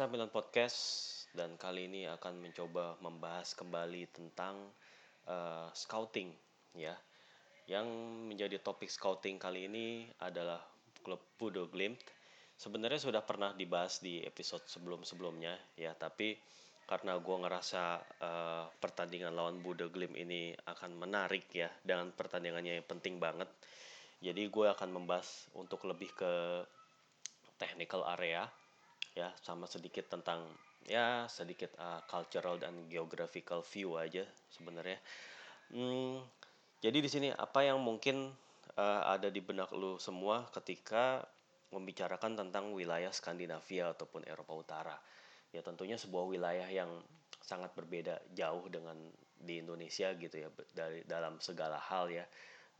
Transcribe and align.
K9 0.00 0.32
Podcast 0.32 0.80
dan 1.36 1.60
kali 1.60 1.84
ini 1.84 2.08
akan 2.08 2.40
mencoba 2.40 2.96
membahas 3.04 3.52
kembali 3.52 4.08
tentang 4.08 4.72
uh, 5.28 5.68
scouting 5.76 6.32
ya. 6.72 6.96
Yang 7.68 7.84
menjadi 8.32 8.64
topik 8.64 8.88
scouting 8.88 9.36
kali 9.36 9.68
ini 9.68 10.08
adalah 10.24 10.64
klub 11.04 11.20
Budo 11.36 11.68
Glimt. 11.68 12.00
Sebenarnya 12.56 12.96
sudah 12.96 13.20
pernah 13.20 13.52
dibahas 13.52 14.00
di 14.00 14.24
episode 14.24 14.64
sebelum-sebelumnya 14.72 15.76
ya, 15.76 15.92
tapi 15.92 16.32
karena 16.88 17.20
gue 17.20 17.36
ngerasa 17.36 17.82
uh, 18.24 18.64
pertandingan 18.80 19.36
lawan 19.36 19.60
Budo 19.60 19.92
Glimt 19.92 20.16
ini 20.16 20.56
akan 20.64 20.96
menarik 20.96 21.44
ya 21.52 21.68
dengan 21.84 22.08
pertandingannya 22.16 22.80
yang 22.80 22.88
penting 22.88 23.20
banget. 23.20 23.52
Jadi 24.24 24.48
gue 24.48 24.64
akan 24.64 24.96
membahas 24.96 25.52
untuk 25.60 25.84
lebih 25.84 26.08
ke 26.16 26.64
technical 27.60 28.08
area 28.08 28.48
ya 29.14 29.34
sama 29.42 29.66
sedikit 29.66 30.06
tentang 30.06 30.46
ya 30.86 31.26
sedikit 31.26 31.74
uh, 31.76 32.00
cultural 32.06 32.56
dan 32.56 32.86
geographical 32.88 33.60
view 33.66 33.98
aja 33.98 34.24
sebenarnya. 34.50 34.98
Hmm, 35.70 36.22
jadi 36.82 36.98
di 36.98 37.10
sini 37.10 37.28
apa 37.30 37.62
yang 37.62 37.78
mungkin 37.78 38.32
uh, 38.78 39.02
ada 39.06 39.28
di 39.28 39.38
benak 39.42 39.70
lu 39.74 40.00
semua 40.00 40.48
ketika 40.50 41.22
membicarakan 41.70 42.34
tentang 42.34 42.74
wilayah 42.74 43.14
Skandinavia 43.14 43.94
ataupun 43.94 44.26
Eropa 44.26 44.54
Utara. 44.58 44.96
Ya 45.54 45.62
tentunya 45.62 45.98
sebuah 45.98 46.26
wilayah 46.26 46.66
yang 46.66 46.90
sangat 47.42 47.74
berbeda 47.74 48.22
jauh 48.34 48.66
dengan 48.70 48.98
di 49.40 49.62
Indonesia 49.62 50.12
gitu 50.14 50.36
ya 50.36 50.48
dari 50.76 51.00
dalam 51.08 51.40
segala 51.40 51.80
hal 51.80 52.12
ya 52.12 52.26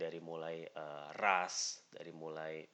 dari 0.01 0.17
mulai 0.17 0.65
uh, 0.65 1.13
ras, 1.21 1.85
dari 1.93 2.09
mulai 2.09 2.65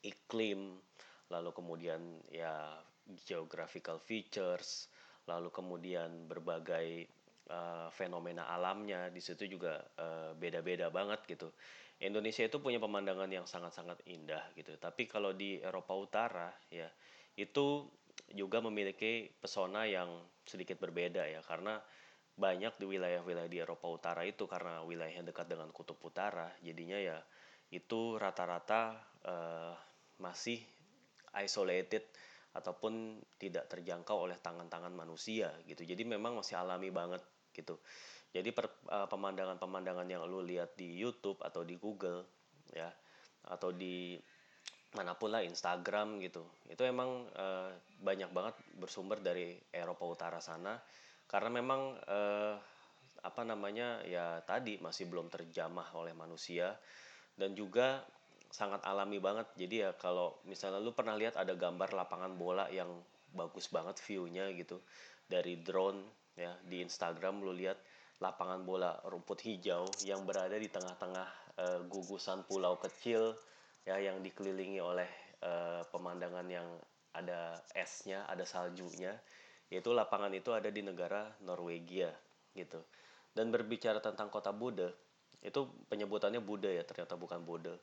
iklim, 0.00 0.80
lalu 1.28 1.50
kemudian 1.52 2.00
ya 2.32 2.76
geographical 3.24 4.00
features, 4.00 4.88
lalu 5.28 5.48
kemudian 5.52 6.28
berbagai 6.28 7.08
uh, 7.48 7.88
fenomena 7.92 8.48
alamnya 8.48 9.08
di 9.08 9.20
situ 9.20 9.48
juga 9.48 9.80
uh, 10.00 10.32
beda-beda 10.36 10.88
banget 10.92 11.24
gitu. 11.28 11.48
Indonesia 11.98 12.46
itu 12.46 12.62
punya 12.62 12.78
pemandangan 12.78 13.26
yang 13.26 13.44
sangat-sangat 13.48 14.06
indah 14.06 14.54
gitu. 14.54 14.76
Tapi 14.78 15.10
kalau 15.10 15.34
di 15.34 15.58
Eropa 15.58 15.98
Utara 15.98 16.48
ya 16.70 16.86
itu 17.34 17.90
juga 18.34 18.60
memiliki 18.62 19.30
pesona 19.40 19.88
yang 19.88 20.10
sedikit 20.44 20.78
berbeda 20.80 21.26
ya 21.28 21.40
karena 21.44 21.80
banyak 22.38 22.78
di 22.78 22.86
wilayah-wilayah 22.86 23.50
di 23.50 23.58
Eropa 23.58 23.90
Utara 23.90 24.22
itu 24.22 24.46
karena 24.46 24.86
wilayah 24.86 25.10
yang 25.10 25.26
dekat 25.26 25.50
dengan 25.50 25.74
kutub 25.74 25.98
utara 26.06 26.54
jadinya 26.62 26.94
ya 26.94 27.18
itu 27.74 28.14
rata-rata 28.14 28.94
uh, 29.26 29.74
masih 30.22 30.62
isolated 31.36 32.04
ataupun 32.56 33.20
tidak 33.36 33.68
terjangkau 33.68 34.28
oleh 34.28 34.38
tangan-tangan 34.40 34.90
manusia 34.90 35.52
gitu. 35.68 35.84
Jadi 35.84 36.02
memang 36.08 36.40
masih 36.40 36.58
alami 36.58 36.88
banget 36.88 37.20
gitu. 37.52 37.78
Jadi 38.32 38.50
eh, 38.52 39.08
pemandangan-pemandangan 39.08 40.08
yang 40.08 40.24
lu 40.28 40.44
lihat 40.44 40.76
di 40.76 40.96
YouTube 40.96 41.40
atau 41.44 41.64
di 41.64 41.76
Google 41.76 42.24
ya 42.72 42.88
atau 43.48 43.72
di 43.72 44.18
mana 44.96 45.12
pun 45.16 45.32
lah 45.32 45.44
Instagram 45.44 46.16
gitu. 46.24 46.48
Itu 46.64 46.80
emang 46.88 47.28
uh, 47.36 47.68
banyak 48.00 48.32
banget 48.32 48.56
bersumber 48.80 49.20
dari 49.20 49.52
Eropa 49.68 50.08
Utara 50.08 50.40
sana 50.40 50.80
karena 51.28 51.60
memang 51.60 51.92
uh, 52.08 52.56
apa 53.20 53.42
namanya 53.44 54.00
ya 54.08 54.40
tadi 54.48 54.80
masih 54.80 55.10
belum 55.12 55.28
terjamah 55.28 55.92
oleh 55.92 56.16
manusia 56.16 56.72
dan 57.36 57.52
juga 57.52 58.00
sangat 58.48 58.80
alami 58.84 59.20
banget. 59.20 59.46
Jadi 59.56 59.84
ya 59.84 59.90
kalau 59.96 60.40
misalnya 60.48 60.80
lu 60.80 60.92
pernah 60.96 61.14
lihat 61.14 61.36
ada 61.36 61.52
gambar 61.52 61.92
lapangan 61.92 62.32
bola 62.34 62.66
yang 62.72 62.88
bagus 63.32 63.68
banget 63.68 64.00
viewnya 64.00 64.48
gitu. 64.56 64.80
Dari 65.28 65.60
drone 65.60 66.32
ya 66.34 66.56
di 66.64 66.80
Instagram 66.80 67.44
lu 67.44 67.52
lihat 67.52 67.76
lapangan 68.18 68.64
bola 68.64 68.98
rumput 69.06 69.44
hijau 69.44 69.86
yang 70.02 70.24
berada 70.26 70.56
di 70.58 70.66
tengah-tengah 70.66 71.28
uh, 71.60 71.80
gugusan 71.86 72.42
pulau 72.48 72.80
kecil 72.80 73.36
ya 73.86 74.00
yang 74.00 74.24
dikelilingi 74.24 74.82
oleh 74.82 75.08
uh, 75.44 75.84
pemandangan 75.92 76.46
yang 76.48 76.68
ada 77.14 77.60
esnya 77.76 78.24
ada 78.26 78.42
saljunya. 78.48 79.12
Yaitu 79.68 79.92
lapangan 79.92 80.32
itu 80.32 80.56
ada 80.56 80.72
di 80.72 80.80
negara 80.80 81.28
Norwegia 81.44 82.08
gitu. 82.56 82.80
Dan 83.36 83.52
berbicara 83.52 84.00
tentang 84.00 84.32
kota 84.32 84.48
Bude 84.48 85.08
itu 85.38 85.70
penyebutannya 85.86 86.42
Bude 86.42 86.72
ya 86.74 86.82
ternyata 86.82 87.14
bukan 87.14 87.44
Bode 87.46 87.78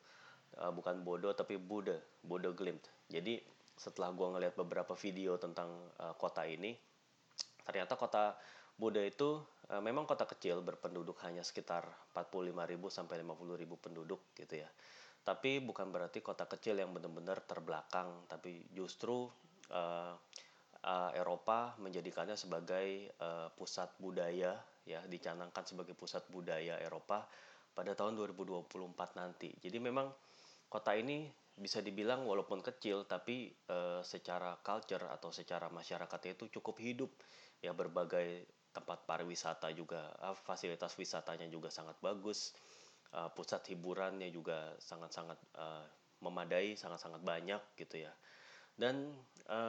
uh, 0.61 0.71
bukan 0.71 1.01
bodoh 1.01 1.33
tapi 1.35 1.59
Bude 1.59 2.19
Bude 2.23 2.51
Glimt. 2.55 2.83
Jadi 3.11 3.39
setelah 3.75 4.15
gue 4.15 4.27
ngeliat 4.27 4.55
beberapa 4.55 4.95
video 4.95 5.35
tentang 5.35 5.71
uh, 5.99 6.15
kota 6.15 6.47
ini 6.47 6.75
ternyata 7.65 7.99
kota 7.99 8.37
Bude 8.75 9.07
itu 9.07 9.39
uh, 9.71 9.79
memang 9.79 10.03
kota 10.03 10.27
kecil 10.27 10.59
berpenduduk 10.59 11.15
hanya 11.23 11.47
sekitar 11.47 11.87
45.000 12.11 12.51
sampai 12.91 13.23
50.000 13.23 13.83
penduduk 13.83 14.21
gitu 14.35 14.55
ya. 14.59 14.69
Tapi 15.25 15.63
bukan 15.63 15.89
berarti 15.89 16.19
kota 16.19 16.45
kecil 16.45 16.77
yang 16.77 16.91
benar-benar 16.91 17.41
terbelakang 17.47 18.27
tapi 18.27 18.67
justru 18.75 19.31
uh, 19.71 20.13
uh, 20.85 21.11
Eropa 21.17 21.73
menjadikannya 21.81 22.37
sebagai 22.37 23.15
uh, 23.23 23.49
pusat 23.57 23.89
budaya 23.97 24.53
ya 24.85 25.01
dicanangkan 25.09 25.65
sebagai 25.65 25.97
pusat 25.97 26.21
budaya 26.29 26.77
Eropa 26.77 27.25
pada 27.73 27.91
tahun 27.97 28.15
2024 28.21 28.69
nanti. 29.17 29.49
Jadi 29.59 29.77
memang 29.81 30.07
kota 30.75 30.91
ini 30.91 31.31
bisa 31.55 31.79
dibilang 31.79 32.27
walaupun 32.27 32.59
kecil 32.59 33.07
tapi 33.07 33.47
e, 33.47 34.03
secara 34.03 34.59
culture 34.59 35.07
atau 35.07 35.31
secara 35.31 35.71
masyarakatnya 35.71 36.35
itu 36.35 36.59
cukup 36.59 36.75
hidup. 36.83 37.11
Ya 37.63 37.71
berbagai 37.71 38.43
tempat 38.75 39.07
pariwisata 39.07 39.71
juga 39.71 40.11
fasilitas 40.43 40.91
wisatanya 40.99 41.47
juga 41.47 41.71
sangat 41.71 41.95
bagus. 42.03 42.51
E, 43.07 43.19
pusat 43.31 43.63
hiburannya 43.71 44.27
juga 44.35 44.75
sangat-sangat 44.83 45.39
e, 45.55 45.65
memadai 46.19 46.75
sangat-sangat 46.75 47.23
banyak 47.23 47.63
gitu 47.79 48.03
ya. 48.03 48.11
Dan 48.75 49.15
e, 49.47 49.59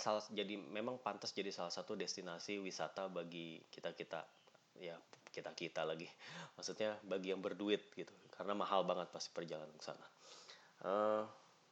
salah 0.00 0.24
jadi 0.32 0.56
memang 0.56 1.04
pantas 1.04 1.36
jadi 1.36 1.52
salah 1.52 1.74
satu 1.74 1.92
destinasi 2.00 2.56
wisata 2.64 3.12
bagi 3.12 3.60
kita 3.68 3.92
kita 3.92 4.24
ya 4.80 4.96
kita 5.28 5.52
kita 5.52 5.84
lagi. 5.84 6.08
Maksudnya 6.56 6.96
bagi 7.04 7.36
yang 7.36 7.44
berduit 7.44 7.92
gitu 7.92 8.16
karena 8.38 8.54
mahal 8.54 8.86
banget 8.86 9.10
pasti 9.10 9.34
perjalanan 9.34 9.74
ke 9.74 9.84
sana 9.84 10.06
uh, 10.86 11.22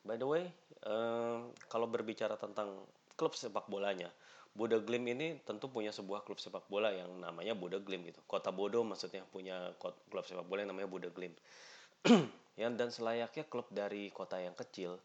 by 0.03 0.19
the 0.19 0.27
way 0.27 0.44
uh, 0.84 1.47
kalau 1.71 1.87
berbicara 1.87 2.34
tentang 2.34 2.75
klub 3.15 3.32
sepak 3.32 3.71
bolanya 3.71 4.10
Bodo 4.56 4.81
Glim 4.81 5.05
ini 5.12 5.37
tentu 5.44 5.69
punya 5.69 5.93
sebuah 5.93 6.25
klub 6.25 6.41
sepak 6.41 6.65
bola 6.72 6.88
yang 6.88 7.21
namanya 7.21 7.53
Bodo 7.53 7.76
Glim 7.84 8.09
gitu. 8.09 8.25
Kota 8.25 8.49
Bodo 8.49 8.81
maksudnya 8.81 9.21
punya 9.28 9.76
klub 9.76 10.25
sepak 10.25 10.49
bola 10.49 10.65
yang 10.65 10.72
namanya 10.72 10.88
Bodo 10.88 11.12
Glim. 11.12 11.37
ya, 12.60 12.72
dan 12.72 12.88
selayaknya 12.88 13.44
klub 13.53 13.69
dari 13.69 14.09
kota 14.09 14.41
yang 14.41 14.56
kecil 14.56 14.97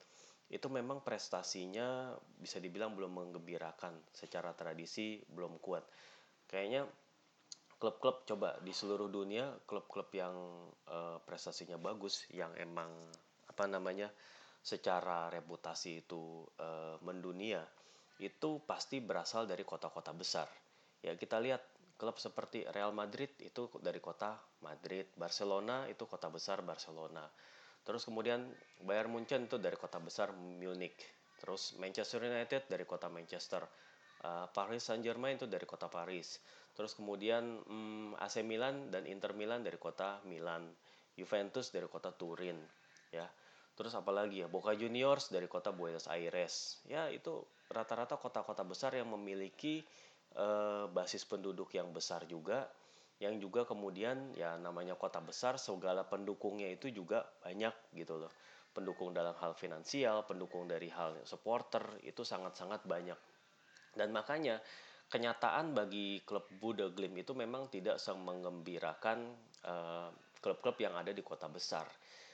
itu 0.51 0.67
memang 0.71 1.03
prestasinya 1.03 2.15
bisa 2.39 2.63
dibilang 2.63 2.95
belum 2.95 3.11
menggembirakan 3.11 3.91
secara 4.15 4.55
tradisi 4.55 5.19
belum 5.27 5.59
kuat. 5.59 5.83
Kayaknya 6.47 6.87
klub-klub 7.81 8.29
coba 8.29 8.61
di 8.61 8.69
seluruh 8.69 9.09
dunia 9.09 9.57
klub-klub 9.65 10.13
yang 10.13 10.37
uh, 10.85 11.17
prestasinya 11.25 11.81
bagus 11.81 12.29
yang 12.29 12.53
emang 12.61 12.93
apa 13.49 13.65
namanya 13.65 14.13
secara 14.61 15.33
reputasi 15.33 16.05
itu 16.05 16.45
uh, 16.61 17.01
mendunia 17.01 17.65
itu 18.21 18.61
pasti 18.69 19.01
berasal 19.01 19.49
dari 19.49 19.65
kota-kota 19.65 20.13
besar. 20.13 20.45
Ya 21.01 21.17
kita 21.17 21.41
lihat 21.41 21.65
klub 21.97 22.21
seperti 22.21 22.69
Real 22.69 22.93
Madrid 22.93 23.33
itu 23.41 23.65
dari 23.81 23.97
kota 23.97 24.37
Madrid 24.61 25.09
Barcelona 25.17 25.89
itu 25.89 26.05
kota 26.05 26.29
besar 26.29 26.61
Barcelona. 26.61 27.25
Terus 27.81 28.05
kemudian 28.05 28.45
Bayern 28.85 29.09
Munchen 29.09 29.49
itu 29.49 29.57
dari 29.57 29.73
kota 29.73 29.97
besar 29.97 30.37
Munich. 30.37 30.93
Terus 31.41 31.73
Manchester 31.81 32.21
United 32.21 32.69
dari 32.69 32.85
kota 32.85 33.09
Manchester. 33.09 33.65
Uh, 34.21 34.45
Paris 34.53 34.85
Saint 34.85 35.01
Germain 35.01 35.33
itu 35.33 35.49
dari 35.49 35.65
kota 35.65 35.89
Paris 35.89 36.37
Terus 36.81 36.97
kemudian 36.97 37.61
hmm, 37.61 38.17
AC 38.17 38.41
Milan 38.41 38.89
dan 38.89 39.05
Inter 39.05 39.37
Milan 39.37 39.61
dari 39.61 39.77
kota 39.77 40.17
Milan, 40.25 40.65
Juventus 41.13 41.69
dari 41.69 41.85
kota 41.85 42.09
Turin, 42.09 42.57
ya. 43.13 43.29
Terus 43.77 43.93
apalagi 43.93 44.41
ya 44.41 44.49
Boca 44.49 44.73
Juniors 44.73 45.29
dari 45.29 45.45
kota 45.45 45.69
Buenos 45.69 46.09
Aires. 46.09 46.81
Ya 46.89 47.05
itu 47.13 47.45
rata-rata 47.69 48.17
kota-kota 48.17 48.65
besar 48.65 48.97
yang 48.97 49.13
memiliki 49.13 49.85
uh, 50.41 50.89
basis 50.89 51.21
penduduk 51.29 51.69
yang 51.77 51.93
besar 51.93 52.25
juga 52.25 52.65
yang 53.21 53.37
juga 53.37 53.61
kemudian 53.69 54.33
ya 54.33 54.57
namanya 54.57 54.97
kota 54.97 55.21
besar 55.21 55.61
segala 55.61 56.01
pendukungnya 56.01 56.65
itu 56.65 56.89
juga 56.89 57.29
banyak 57.45 57.93
gitu 57.93 58.17
loh. 58.17 58.33
Pendukung 58.73 59.13
dalam 59.13 59.37
hal 59.37 59.53
finansial, 59.53 60.25
pendukung 60.25 60.65
dari 60.65 60.89
hal 60.89 61.13
supporter 61.29 62.01
itu 62.01 62.25
sangat-sangat 62.25 62.81
banyak. 62.89 63.19
Dan 63.93 64.09
makanya 64.09 64.57
kenyataan 65.11 65.75
bagi 65.75 66.23
klub 66.23 66.47
Buda 66.47 66.87
Glim 66.87 67.19
itu 67.19 67.35
memang 67.35 67.67
tidak 67.67 67.99
mengembirakan 68.15 69.27
uh, 69.67 70.07
klub-klub 70.39 70.79
yang 70.79 70.95
ada 70.95 71.11
di 71.11 71.19
kota 71.19 71.51
besar. 71.51 71.83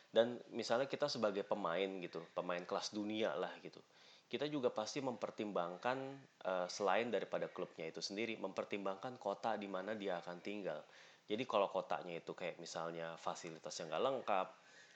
Dan 0.07 0.37
misalnya 0.53 0.85
kita 0.85 1.09
sebagai 1.09 1.41
pemain 1.43 1.89
gitu, 1.99 2.21
pemain 2.37 2.61
kelas 2.61 2.93
dunia 2.93 3.33
lah 3.35 3.51
gitu. 3.65 3.81
kita 4.27 4.43
juga 4.51 4.67
pasti 4.75 4.99
mempertimbangkan 4.99 5.97
uh, 6.43 6.67
selain 6.67 7.07
daripada 7.07 7.47
klubnya 7.47 7.87
itu 7.87 8.03
sendiri, 8.03 8.35
mempertimbangkan 8.35 9.15
kota 9.15 9.55
di 9.55 9.71
mana 9.71 9.95
dia 9.95 10.19
akan 10.19 10.43
tinggal. 10.43 10.83
Jadi 11.27 11.43
kalau 11.47 11.71
kotanya 11.71 12.19
itu 12.19 12.35
kayak 12.35 12.59
misalnya 12.59 13.15
fasilitas 13.15 13.71
yang 13.79 13.87
nggak 13.87 14.03
lengkap, 14.03 14.47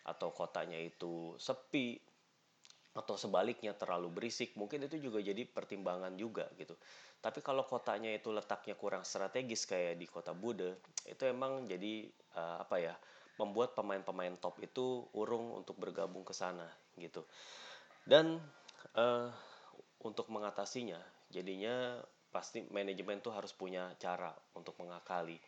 atau 0.01 0.33
kotanya 0.33 0.79
itu 0.81 1.37
sepi, 1.37 1.95
atau 2.91 3.15
sebaliknya 3.15 3.71
terlalu 3.71 4.11
berisik, 4.11 4.51
mungkin 4.59 4.83
itu 4.83 4.99
juga 4.99 5.23
jadi 5.23 5.47
pertimbangan 5.47 6.11
juga 6.19 6.51
gitu. 6.59 6.75
Tapi 7.23 7.39
kalau 7.39 7.63
kotanya 7.63 8.11
itu 8.11 8.35
letaknya 8.35 8.75
kurang 8.75 9.07
strategis 9.07 9.63
kayak 9.63 9.95
di 9.95 10.09
kota 10.11 10.35
Bude, 10.35 10.83
itu 11.07 11.23
emang 11.23 11.63
jadi 11.63 12.09
uh, 12.35 12.59
apa 12.59 12.75
ya, 12.83 12.95
membuat 13.39 13.71
pemain-pemain 13.79 14.35
top 14.43 14.59
itu 14.59 15.07
urung 15.15 15.55
untuk 15.55 15.79
bergabung 15.79 16.27
ke 16.27 16.35
sana 16.35 16.67
gitu. 16.99 17.23
Dan 18.03 18.43
uh, 18.99 19.31
untuk 20.03 20.27
mengatasinya 20.27 20.99
jadinya 21.31 21.95
pasti 22.31 22.63
manajemen 22.71 23.23
tuh 23.23 23.31
harus 23.31 23.55
punya 23.55 23.91
cara 23.99 24.31
untuk 24.55 24.75
mengakali 24.79 25.39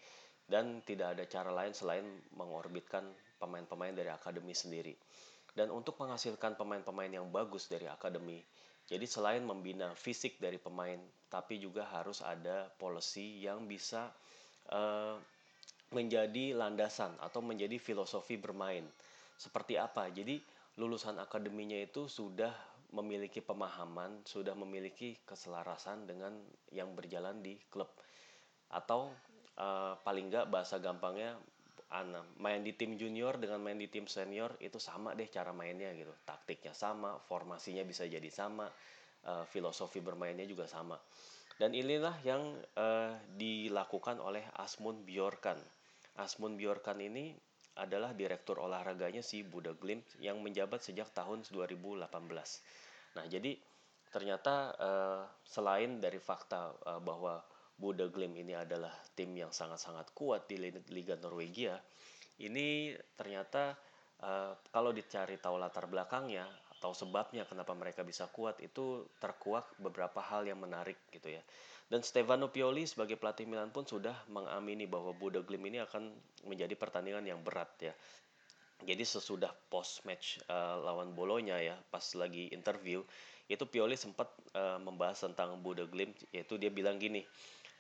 dan 0.48 0.84
tidak 0.84 1.16
ada 1.16 1.24
cara 1.28 1.52
lain 1.52 1.72
selain 1.72 2.04
mengorbitkan 2.36 3.08
pemain-pemain 3.40 3.96
dari 3.96 4.12
akademi 4.12 4.52
sendiri 4.52 4.96
dan 5.54 5.70
untuk 5.70 5.98
menghasilkan 6.02 6.58
pemain-pemain 6.58 7.10
yang 7.10 7.30
bagus 7.30 7.70
dari 7.70 7.86
akademi. 7.86 8.42
Jadi 8.84 9.06
selain 9.08 9.42
membina 9.46 9.96
fisik 9.96 10.38
dari 10.42 10.60
pemain 10.60 11.00
tapi 11.32 11.58
juga 11.58 11.88
harus 11.90 12.22
ada 12.22 12.70
policy 12.78 13.42
yang 13.42 13.66
bisa 13.66 14.12
uh, 14.70 15.18
menjadi 15.94 16.58
landasan 16.58 17.14
atau 17.22 17.40
menjadi 17.40 17.78
filosofi 17.78 18.36
bermain. 18.38 18.86
Seperti 19.38 19.78
apa? 19.78 20.10
Jadi 20.10 20.42
lulusan 20.78 21.22
akademinya 21.22 21.78
itu 21.78 22.10
sudah 22.10 22.54
memiliki 22.94 23.42
pemahaman, 23.42 24.22
sudah 24.26 24.54
memiliki 24.54 25.18
keselarasan 25.26 26.06
dengan 26.06 26.34
yang 26.70 26.94
berjalan 26.94 27.42
di 27.42 27.58
klub. 27.70 27.90
Atau 28.70 29.10
uh, 29.58 29.98
paling 30.06 30.30
nggak 30.30 30.50
bahasa 30.50 30.78
gampangnya 30.78 31.38
main 32.42 32.66
di 32.66 32.74
tim 32.74 32.98
junior 32.98 33.38
dengan 33.38 33.62
main 33.62 33.78
di 33.78 33.86
tim 33.86 34.10
senior 34.10 34.58
itu 34.58 34.82
sama 34.82 35.14
deh 35.14 35.30
cara 35.30 35.54
mainnya 35.54 35.94
gitu. 35.94 36.10
Taktiknya 36.26 36.74
sama, 36.74 37.22
formasinya 37.30 37.86
bisa 37.86 38.10
jadi 38.10 38.30
sama, 38.34 38.66
uh, 39.30 39.46
filosofi 39.46 40.02
bermainnya 40.02 40.50
juga 40.50 40.66
sama. 40.66 40.98
Dan 41.62 41.78
inilah 41.78 42.18
yang 42.26 42.58
uh, 42.74 43.14
dilakukan 43.38 44.18
oleh 44.18 44.42
Asmund 44.58 45.06
Bjorkan. 45.06 45.62
Asmund 46.18 46.58
Bjorkan 46.58 46.98
ini 46.98 47.38
adalah 47.78 48.14
direktur 48.14 48.62
olahraganya 48.62 49.22
si 49.22 49.46
Buda 49.46 49.74
Glimt 49.78 50.06
yang 50.18 50.42
menjabat 50.42 50.82
sejak 50.82 51.14
tahun 51.14 51.46
2018. 51.50 52.10
Nah, 53.18 53.26
jadi 53.30 53.54
ternyata 54.10 54.74
uh, 54.78 55.22
selain 55.46 55.98
dari 55.98 56.22
fakta 56.22 56.74
uh, 56.86 57.02
bahwa 57.02 57.42
Bodø 57.74 58.08
Glimt 58.14 58.38
ini 58.38 58.54
adalah 58.54 58.94
tim 59.18 59.34
yang 59.34 59.50
sangat-sangat 59.50 60.14
kuat 60.14 60.46
di 60.46 60.62
Liga 60.94 61.18
Norwegia, 61.20 61.78
ini 62.40 62.94
ternyata 63.18 63.74
uh, 64.22 64.54
kalau 64.70 64.94
dicari 64.94 65.42
tahu 65.42 65.58
latar 65.58 65.90
belakangnya 65.90 66.46
atau 66.78 66.92
sebabnya 66.92 67.48
kenapa 67.48 67.72
mereka 67.74 68.04
bisa 68.04 68.28
kuat 68.30 68.60
itu 68.60 69.08
terkuak 69.18 69.66
beberapa 69.80 70.20
hal 70.20 70.46
yang 70.46 70.60
menarik 70.62 71.00
gitu 71.10 71.34
ya. 71.34 71.42
Dan 71.88 72.02
Stefano 72.02 72.50
Pioli 72.50 72.88
sebagai 72.88 73.20
pelatih 73.20 73.46
Milan 73.46 73.70
pun 73.70 73.86
sudah 73.86 74.16
mengamini 74.32 74.88
bahwa 74.88 75.12
Bodø 75.14 75.44
Glimt 75.44 75.68
ini 75.68 75.80
akan 75.84 76.10
menjadi 76.48 76.74
pertandingan 76.80 77.26
yang 77.28 77.44
berat 77.44 77.70
ya 77.80 77.94
jadi 78.84 79.04
sesudah 79.08 79.52
post 79.72 80.04
match 80.04 80.44
uh, 80.52 80.84
lawan 80.84 81.16
Bolonya 81.16 81.58
ya 81.58 81.76
pas 81.88 82.04
lagi 82.20 82.52
interview 82.52 83.02
itu 83.48 83.64
Pioli 83.68 83.96
sempat 83.96 84.32
uh, 84.56 84.80
membahas 84.80 85.24
tentang 85.24 85.60
Buda 85.60 85.88
Glimt 85.88 86.16
yaitu 86.32 86.60
dia 86.60 86.72
bilang 86.72 87.00
gini 87.00 87.24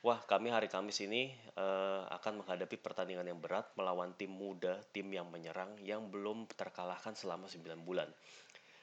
wah 0.03 0.19
kami 0.27 0.51
hari 0.51 0.67
Kamis 0.67 0.99
ini 0.99 1.31
uh, 1.55 2.03
akan 2.11 2.43
menghadapi 2.43 2.75
pertandingan 2.75 3.23
yang 3.23 3.39
berat 3.39 3.71
melawan 3.79 4.11
tim 4.19 4.35
muda 4.35 4.83
tim 4.91 5.07
yang 5.07 5.31
menyerang 5.31 5.79
yang 5.79 6.11
belum 6.11 6.43
terkalahkan 6.59 7.15
selama 7.15 7.47
9 7.47 7.63
bulan 7.87 8.11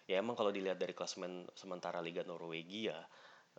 ya 0.08 0.16
emang 0.16 0.32
kalau 0.32 0.48
dilihat 0.48 0.80
dari 0.80 0.96
klasemen 0.96 1.44
sementara 1.52 2.00
Liga 2.00 2.24
Norwegia 2.24 2.96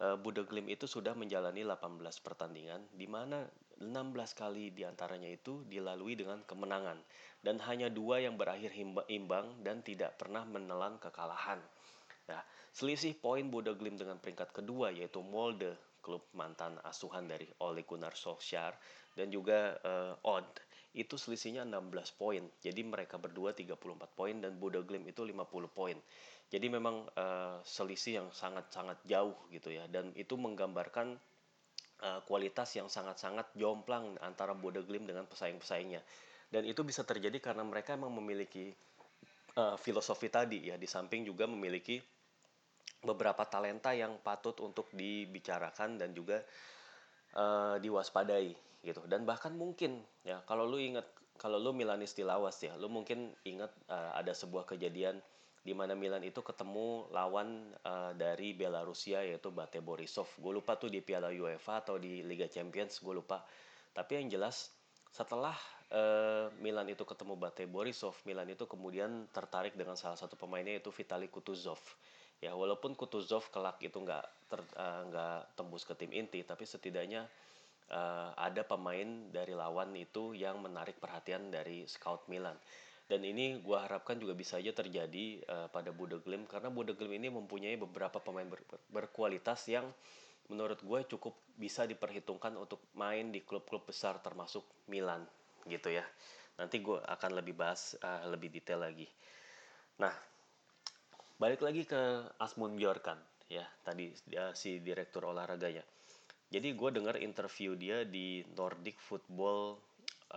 uh, 0.02 0.18
Buda 0.18 0.42
Glimt 0.42 0.74
itu 0.74 0.90
sudah 0.90 1.14
menjalani 1.14 1.62
18 1.62 2.02
pertandingan 2.26 2.82
di 2.98 3.06
mana 3.06 3.46
16 3.78 3.94
kali 4.34 4.74
di 4.74 4.82
antaranya 4.82 5.30
itu 5.30 5.62
dilalui 5.70 6.18
dengan 6.18 6.42
kemenangan 6.42 6.98
dan 7.46 7.62
hanya 7.70 7.94
dua 7.94 8.22
yang 8.22 8.38
berakhir 8.38 8.74
imbang 9.10 9.62
dan 9.66 9.82
tidak 9.82 10.22
pernah 10.22 10.46
menelan 10.46 11.02
kekalahan. 11.02 11.58
Nah, 12.30 12.42
selisih 12.70 13.18
poin 13.18 13.50
Bodo 13.50 13.74
Glimt 13.74 13.98
dengan 13.98 14.22
peringkat 14.22 14.54
kedua 14.54 14.94
yaitu 14.94 15.26
Molde, 15.26 15.74
klub 16.02 16.26
mantan 16.36 16.82
asuhan 16.84 17.30
dari 17.30 17.48
Ole 17.62 17.86
Gunnar 17.86 18.18
Solskjaer 18.18 18.76
dan 19.16 19.30
juga 19.30 19.78
uh, 19.86 20.18
Odd 20.26 20.50
itu 20.92 21.16
selisihnya 21.16 21.64
16 21.64 22.20
poin. 22.20 22.44
Jadi 22.60 22.84
mereka 22.84 23.16
berdua 23.16 23.56
34 23.56 23.80
poin 24.12 24.36
dan 24.36 24.60
Bodo 24.60 24.84
Glimt 24.84 25.08
itu 25.08 25.24
50 25.24 25.48
poin. 25.72 25.96
Jadi 26.52 26.68
memang 26.68 27.08
uh, 27.16 27.64
selisih 27.64 28.20
yang 28.20 28.28
sangat-sangat 28.36 29.00
jauh 29.08 29.38
gitu 29.56 29.72
ya 29.72 29.88
dan 29.88 30.12
itu 30.20 30.36
menggambarkan 30.36 31.16
uh, 32.04 32.20
kualitas 32.28 32.76
yang 32.76 32.92
sangat-sangat 32.92 33.48
jomplang 33.56 34.20
antara 34.20 34.52
Bodo 34.52 34.84
Glimt 34.84 35.08
dengan 35.08 35.24
pesaing-pesaingnya 35.32 36.04
dan 36.52 36.68
itu 36.68 36.84
bisa 36.84 37.08
terjadi 37.08 37.40
karena 37.40 37.64
mereka 37.64 37.96
memang 37.96 38.20
memiliki 38.20 38.76
uh, 39.56 39.80
filosofi 39.80 40.28
tadi 40.28 40.68
ya 40.68 40.76
di 40.76 40.86
samping 40.86 41.24
juga 41.24 41.48
memiliki 41.48 42.04
beberapa 43.02 43.44
talenta 43.50 43.92
yang 43.92 44.22
patut 44.22 44.58
untuk 44.62 44.90
dibicarakan 44.94 45.98
dan 45.98 46.14
juga 46.14 46.42
uh, 47.34 47.82
diwaspadai 47.82 48.54
gitu 48.82 49.06
dan 49.06 49.26
bahkan 49.26 49.54
mungkin 49.54 50.02
ya 50.26 50.42
kalau 50.46 50.66
lu 50.66 50.82
ingat 50.82 51.06
kalau 51.38 51.58
lu 51.58 51.74
Milanis 51.74 52.14
di 52.14 52.22
Lawas 52.26 52.58
ya 52.62 52.74
lu 52.78 52.90
mungkin 52.90 53.34
ingat 53.46 53.74
uh, 53.90 54.14
ada 54.18 54.34
sebuah 54.34 54.70
kejadian 54.70 55.18
di 55.62 55.78
mana 55.78 55.94
Milan 55.94 56.26
itu 56.26 56.42
ketemu 56.42 57.06
lawan 57.14 57.70
uh, 57.86 58.18
dari 58.18 58.58
Belarusia 58.58 59.22
yaitu 59.22 59.54
Bate 59.54 59.78
Borisov. 59.78 60.26
Gue 60.42 60.58
lupa 60.58 60.74
tuh 60.74 60.90
di 60.90 61.06
Piala 61.06 61.30
UEFA 61.30 61.86
atau 61.86 62.02
di 62.02 62.26
Liga 62.26 62.50
Champions, 62.50 62.98
gue 62.98 63.14
lupa. 63.14 63.46
Tapi 63.94 64.18
yang 64.18 64.28
jelas 64.34 64.74
setelah 65.14 65.54
uh, 65.94 66.50
Milan 66.58 66.90
itu 66.90 67.06
ketemu 67.06 67.38
Bate 67.38 67.70
Borisov, 67.70 68.18
Milan 68.26 68.50
itu 68.50 68.66
kemudian 68.66 69.30
tertarik 69.30 69.78
dengan 69.78 69.94
salah 69.94 70.18
satu 70.18 70.34
pemainnya 70.34 70.82
yaitu 70.82 70.90
Vitali 70.90 71.30
Kutuzov. 71.30 71.78
Ya 72.42 72.58
walaupun 72.58 72.98
Kutuzov 72.98 73.54
kelak 73.54 73.78
itu 73.86 74.02
nggak 74.02 74.26
uh, 74.76 75.02
nggak 75.08 75.54
tembus 75.54 75.86
ke 75.86 75.94
tim 75.94 76.10
inti, 76.10 76.42
tapi 76.42 76.66
setidaknya 76.66 77.30
uh, 77.94 78.34
ada 78.34 78.66
pemain 78.66 79.30
dari 79.30 79.54
lawan 79.54 79.94
itu 79.94 80.34
yang 80.34 80.58
menarik 80.58 80.98
perhatian 80.98 81.54
dari 81.54 81.86
scout 81.86 82.26
Milan. 82.26 82.58
Dan 83.06 83.28
ini 83.28 83.60
gue 83.60 83.78
harapkan 83.78 84.18
juga 84.18 84.34
bisa 84.34 84.58
aja 84.58 84.74
terjadi 84.74 85.44
uh, 85.46 85.68
pada 85.70 85.94
Budeglim 85.94 86.48
karena 86.48 86.72
Budeglim 86.74 87.22
ini 87.22 87.30
mempunyai 87.30 87.78
beberapa 87.78 88.18
pemain 88.18 88.48
ber 88.48 88.64
berkualitas 88.90 89.68
yang 89.68 89.86
menurut 90.48 90.82
gue 90.82 91.00
cukup 91.14 91.38
bisa 91.60 91.86
diperhitungkan 91.86 92.58
untuk 92.58 92.82
main 92.98 93.30
di 93.30 93.44
klub-klub 93.44 93.86
besar 93.86 94.18
termasuk 94.24 94.66
Milan 94.90 95.22
gitu 95.70 95.94
ya. 95.94 96.08
Nanti 96.58 96.82
gue 96.82 96.98
akan 97.04 97.32
lebih 97.38 97.54
bahas 97.54 97.94
uh, 98.02 98.26
lebih 98.32 98.50
detail 98.50 98.82
lagi. 98.82 99.06
Nah, 100.00 100.16
balik 101.42 101.66
lagi 101.66 101.90
ke 101.90 102.22
Asmund 102.38 102.78
Bjorkan 102.78 103.18
ya 103.50 103.66
tadi 103.82 104.14
dia 104.30 104.54
si 104.54 104.78
direktur 104.78 105.26
olahraganya. 105.26 105.82
Jadi 106.54 106.78
gue 106.78 106.90
dengar 106.94 107.18
interview 107.18 107.74
dia 107.74 108.06
di 108.06 108.46
Nordic 108.54 109.02
Football 109.02 109.74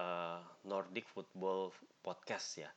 uh, 0.01 0.41
Nordic 0.65 1.05
Football 1.13 1.77
Podcast 2.01 2.57
ya. 2.57 2.73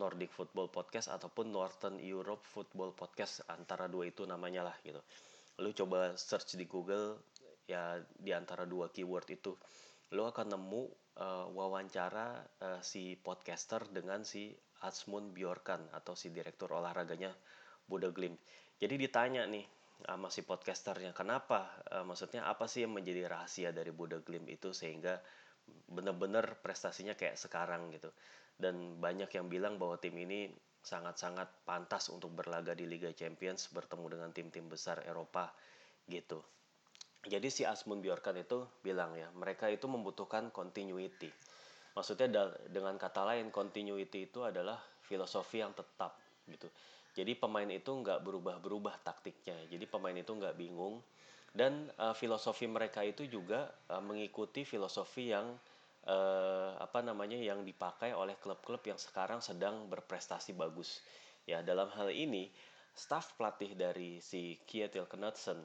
Nordic 0.00 0.32
Football 0.32 0.72
Podcast 0.72 1.12
ataupun 1.12 1.52
Northern 1.52 2.00
Europe 2.00 2.48
Football 2.48 2.96
Podcast 2.96 3.44
antara 3.52 3.92
dua 3.92 4.08
itu 4.08 4.24
namanya 4.24 4.72
lah 4.72 4.76
gitu. 4.80 5.04
Lu 5.60 5.68
coba 5.76 6.16
search 6.16 6.56
di 6.56 6.64
Google 6.64 7.20
ya 7.68 8.00
di 8.16 8.32
antara 8.32 8.64
dua 8.64 8.88
keyword 8.88 9.28
itu 9.36 9.52
lo 10.16 10.32
akan 10.32 10.56
nemu 10.56 10.82
uh, 11.20 11.52
wawancara 11.52 12.40
uh, 12.40 12.80
si 12.80 13.20
podcaster 13.20 13.84
dengan 13.92 14.24
si 14.24 14.48
Asmund 14.80 15.36
Bjorkan 15.36 15.92
atau 15.92 16.16
si 16.16 16.32
direktur 16.32 16.72
olahraganya 16.72 17.36
Buda 17.86 18.10
Glim. 18.10 18.34
Jadi 18.76 18.94
ditanya 19.00 19.48
nih 19.48 19.64
sama 20.04 20.28
si 20.28 20.44
podcasternya, 20.44 21.16
kenapa? 21.16 21.72
Uh, 21.88 22.04
maksudnya 22.04 22.44
apa 22.44 22.68
sih 22.68 22.84
yang 22.84 22.92
menjadi 22.92 23.26
rahasia 23.30 23.72
dari 23.72 23.90
Buda 23.90 24.20
Glim 24.20 24.44
itu 24.52 24.76
sehingga 24.76 25.16
benar-benar 25.88 26.60
prestasinya 26.60 27.16
kayak 27.16 27.40
sekarang 27.40 27.90
gitu. 27.94 28.12
Dan 28.56 29.00
banyak 29.00 29.32
yang 29.32 29.48
bilang 29.48 29.80
bahwa 29.80 29.96
tim 29.96 30.14
ini 30.16 30.52
sangat-sangat 30.86 31.66
pantas 31.66 32.06
untuk 32.14 32.30
berlaga 32.30 32.70
di 32.76 32.86
Liga 32.86 33.10
Champions 33.10 33.66
bertemu 33.74 34.06
dengan 34.06 34.30
tim-tim 34.30 34.70
besar 34.70 35.02
Eropa 35.02 35.50
gitu. 36.06 36.38
Jadi 37.26 37.50
si 37.50 37.66
Asmund 37.66 38.06
Bjorkan 38.06 38.38
itu 38.38 38.62
bilang 38.86 39.18
ya, 39.18 39.26
mereka 39.34 39.66
itu 39.66 39.90
membutuhkan 39.90 40.54
continuity. 40.54 41.26
Maksudnya 41.98 42.30
dengan 42.70 42.94
kata 42.94 43.26
lain, 43.26 43.50
continuity 43.50 44.30
itu 44.30 44.46
adalah 44.46 44.78
filosofi 45.02 45.58
yang 45.58 45.74
tetap. 45.74 46.14
gitu. 46.46 46.70
Jadi 47.16 47.32
pemain 47.32 47.66
itu 47.72 47.88
nggak 47.88 48.20
berubah-berubah 48.20 49.00
taktiknya. 49.00 49.56
Jadi 49.72 49.88
pemain 49.88 50.12
itu 50.12 50.28
nggak 50.36 50.52
bingung 50.60 51.00
dan 51.56 51.88
uh, 51.96 52.12
filosofi 52.12 52.68
mereka 52.68 53.00
itu 53.00 53.24
juga 53.24 53.72
uh, 53.88 54.04
mengikuti 54.04 54.68
filosofi 54.68 55.32
yang 55.32 55.56
uh, 56.04 56.76
apa 56.76 57.00
namanya 57.00 57.40
yang 57.40 57.64
dipakai 57.64 58.12
oleh 58.12 58.36
klub-klub 58.36 58.84
yang 58.84 59.00
sekarang 59.00 59.40
sedang 59.40 59.88
berprestasi 59.88 60.52
bagus. 60.52 61.00
Ya 61.48 61.64
dalam 61.64 61.88
hal 61.96 62.12
ini 62.12 62.52
staff 62.92 63.32
pelatih 63.40 63.72
dari 63.72 64.20
si 64.20 64.60
Kjetil 64.68 65.08
Knudsen 65.08 65.56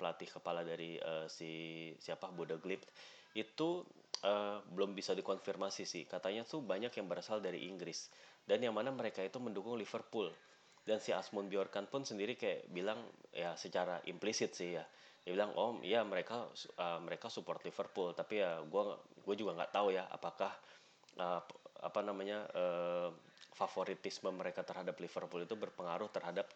pelatih 0.00 0.32
kepala 0.32 0.64
dari 0.64 0.96
uh, 0.96 1.28
si 1.28 1.92
siapa 2.00 2.32
Bodo 2.32 2.56
Glimt 2.56 2.88
itu 3.36 3.84
uh, 4.24 4.58
belum 4.72 4.96
bisa 4.96 5.12
dikonfirmasi 5.12 5.84
sih 5.84 6.08
katanya 6.08 6.48
tuh 6.48 6.64
banyak 6.64 6.90
yang 6.96 7.06
berasal 7.06 7.44
dari 7.44 7.68
Inggris 7.68 8.08
dan 8.48 8.64
yang 8.64 8.72
mana 8.72 8.88
mereka 8.88 9.20
itu 9.20 9.36
mendukung 9.36 9.76
Liverpool 9.76 10.32
dan 10.86 11.02
si 11.02 11.10
Asmund 11.10 11.50
Bjorkan 11.50 11.90
pun 11.90 12.06
sendiri 12.06 12.38
kayak 12.38 12.70
bilang 12.70 13.02
ya 13.34 13.58
secara 13.58 13.98
implisit 14.06 14.54
sih 14.54 14.78
ya 14.78 14.84
dia 15.26 15.34
bilang 15.34 15.50
oh 15.58 15.82
iya 15.82 16.06
mereka 16.06 16.46
uh, 16.78 17.02
mereka 17.02 17.26
support 17.26 17.58
Liverpool 17.66 18.14
tapi 18.14 18.38
ya 18.38 18.62
gue 18.62 18.82
gue 19.26 19.34
juga 19.34 19.58
nggak 19.58 19.72
tahu 19.74 19.90
ya 19.90 20.06
apakah 20.06 20.54
uh, 21.18 21.42
apa 21.82 22.00
namanya 22.06 22.46
uh, 22.54 23.10
favoritisme 23.58 24.30
mereka 24.30 24.62
terhadap 24.62 24.94
Liverpool 25.02 25.42
itu 25.42 25.58
berpengaruh 25.58 26.08
terhadap 26.14 26.46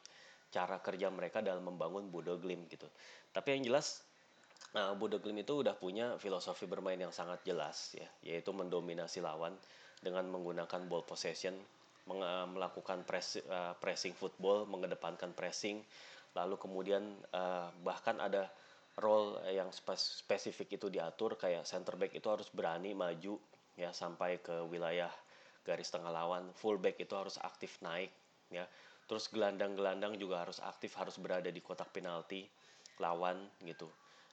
cara 0.54 0.78
kerja 0.78 1.10
mereka 1.10 1.42
dalam 1.42 1.66
membangun 1.66 2.10
Bodo 2.10 2.34
Glimt 2.38 2.66
gitu. 2.70 2.86
Tapi 3.30 3.58
yang 3.58 3.70
jelas 3.70 4.02
Nah, 4.70 4.94
Bodo 4.94 5.18
Glimt 5.18 5.42
itu 5.42 5.66
udah 5.66 5.74
punya 5.74 6.14
filosofi 6.22 6.62
bermain 6.70 6.94
yang 6.94 7.10
sangat 7.10 7.42
jelas 7.42 7.90
ya, 7.90 8.06
yaitu 8.22 8.54
mendominasi 8.54 9.18
lawan 9.18 9.58
dengan 9.98 10.30
menggunakan 10.30 10.86
ball 10.86 11.02
possession, 11.02 11.58
melakukan 12.06 13.04
press, 13.04 13.38
uh, 13.44 13.76
pressing 13.78 14.16
football, 14.16 14.64
mengedepankan 14.66 15.36
pressing, 15.36 15.84
lalu 16.34 16.56
kemudian 16.56 17.02
uh, 17.34 17.68
bahkan 17.82 18.18
ada 18.18 18.48
role 18.98 19.38
yang 19.48 19.70
spesifik 19.72 20.76
itu 20.76 20.86
diatur 20.92 21.38
kayak 21.38 21.64
center 21.64 21.96
back 21.96 22.12
itu 22.12 22.26
harus 22.28 22.50
berani 22.52 22.92
maju 22.92 23.38
ya 23.78 23.94
sampai 23.94 24.42
ke 24.42 24.66
wilayah 24.68 25.10
garis 25.64 25.88
tengah 25.88 26.10
lawan, 26.10 26.50
fullback 26.56 26.98
itu 27.00 27.14
harus 27.14 27.38
aktif 27.40 27.78
naik 27.84 28.10
ya. 28.50 28.66
Terus 29.06 29.26
gelandang-gelandang 29.30 30.14
juga 30.18 30.46
harus 30.46 30.62
aktif 30.62 30.94
harus 30.94 31.18
berada 31.18 31.50
di 31.50 31.58
kotak 31.58 31.90
penalti 31.90 32.46
lawan 33.02 33.38
gitu. 33.66 33.90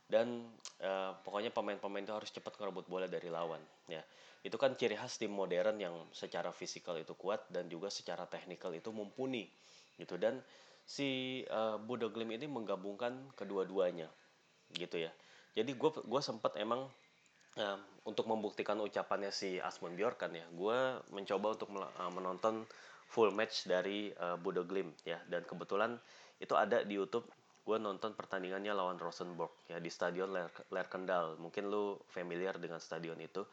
Dan 0.08 0.48
uh, 0.82 1.12
pokoknya 1.20 1.52
pemain-pemain 1.52 2.04
itu 2.04 2.16
harus 2.16 2.32
cepat 2.32 2.56
ngerebut 2.56 2.88
bola 2.88 3.12
dari 3.12 3.28
lawan 3.28 3.60
ya 3.92 4.00
itu 4.48 4.56
kan 4.56 4.80
ciri 4.80 4.96
khas 4.96 5.20
tim 5.20 5.36
modern 5.36 5.76
yang 5.76 5.92
secara 6.16 6.56
fisikal 6.56 6.96
itu 6.96 7.12
kuat 7.20 7.44
dan 7.52 7.68
juga 7.68 7.92
secara 7.92 8.24
teknikal 8.32 8.72
itu 8.72 8.96
mumpuni 8.96 9.52
gitu. 10.00 10.16
Dan 10.16 10.40
si 10.88 11.44
uh, 11.52 11.76
Bodo 11.76 12.08
Glimt 12.08 12.32
ini 12.32 12.48
menggabungkan 12.48 13.36
kedua-duanya 13.36 14.08
gitu 14.72 15.04
ya. 15.04 15.12
Jadi 15.52 15.76
gue 15.76 15.92
gue 15.92 16.22
sempat 16.24 16.56
emang 16.56 16.88
uh, 17.60 17.80
untuk 18.08 18.24
membuktikan 18.32 18.80
ucapannya 18.80 19.36
si 19.36 19.60
Asmund 19.60 20.00
Bjorkan 20.00 20.32
ya 20.32 20.48
gue 20.48 20.78
mencoba 21.12 21.60
untuk 21.60 21.76
uh, 21.76 22.12
menonton 22.16 22.64
full 23.12 23.36
match 23.36 23.68
dari 23.68 24.16
uh, 24.16 24.40
Bodo 24.40 24.64
Glimt 24.64 24.96
ya. 25.04 25.20
Dan 25.28 25.44
kebetulan 25.44 26.00
itu 26.40 26.56
ada 26.56 26.88
di 26.88 26.96
YouTube 26.96 27.28
gue 27.68 27.76
nonton 27.76 28.16
pertandingannya 28.16 28.72
lawan 28.72 28.96
Rosenborg 28.96 29.52
ya 29.68 29.84
di 29.84 29.92
stadion 29.92 30.32
Ler 30.32 30.48
Lerkendal. 30.72 31.36
Mungkin 31.36 31.68
lu 31.68 32.00
familiar 32.08 32.56
dengan 32.56 32.80
stadion 32.80 33.20
itu 33.20 33.44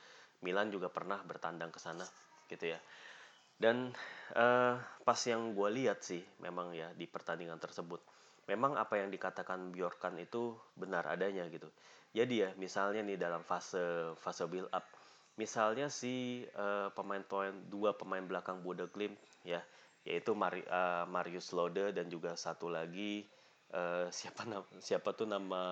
Milan 0.44 0.68
juga 0.68 0.92
pernah 0.92 1.16
bertandang 1.24 1.72
ke 1.72 1.80
sana 1.80 2.04
gitu 2.52 2.68
ya. 2.68 2.78
Dan 3.56 3.88
uh, 4.36 4.76
pas 4.76 5.20
yang 5.24 5.56
gue 5.56 5.68
lihat 5.72 6.04
sih 6.04 6.20
memang 6.44 6.76
ya 6.76 6.92
di 6.92 7.08
pertandingan 7.08 7.56
tersebut 7.56 8.02
memang 8.44 8.76
apa 8.76 9.00
yang 9.00 9.08
dikatakan 9.08 9.72
Bjorkan 9.72 10.20
itu 10.20 10.52
benar 10.76 11.08
adanya 11.08 11.48
gitu. 11.48 11.72
Jadi 12.12 12.44
ya 12.44 12.50
misalnya 12.60 13.00
nih 13.02 13.16
dalam 13.16 13.40
fase 13.42 14.12
fase 14.20 14.44
build 14.46 14.68
up 14.70 14.84
misalnya 15.34 15.90
si 15.90 16.46
uh, 16.54 16.86
pemain-pemain 16.94 17.54
dua 17.66 17.90
pemain 17.98 18.22
belakang 18.22 18.62
Bodo 18.62 18.86
Glimt 18.86 19.18
ya 19.42 19.58
yaitu 20.06 20.36
Mari, 20.36 20.62
uh, 20.68 21.08
Marius 21.10 21.50
Lode 21.50 21.90
dan 21.90 22.06
juga 22.06 22.38
satu 22.38 22.70
lagi 22.70 23.26
uh, 23.74 24.06
siapa 24.14 24.46
siapa 24.78 25.10
tuh 25.16 25.26
nama 25.26 25.62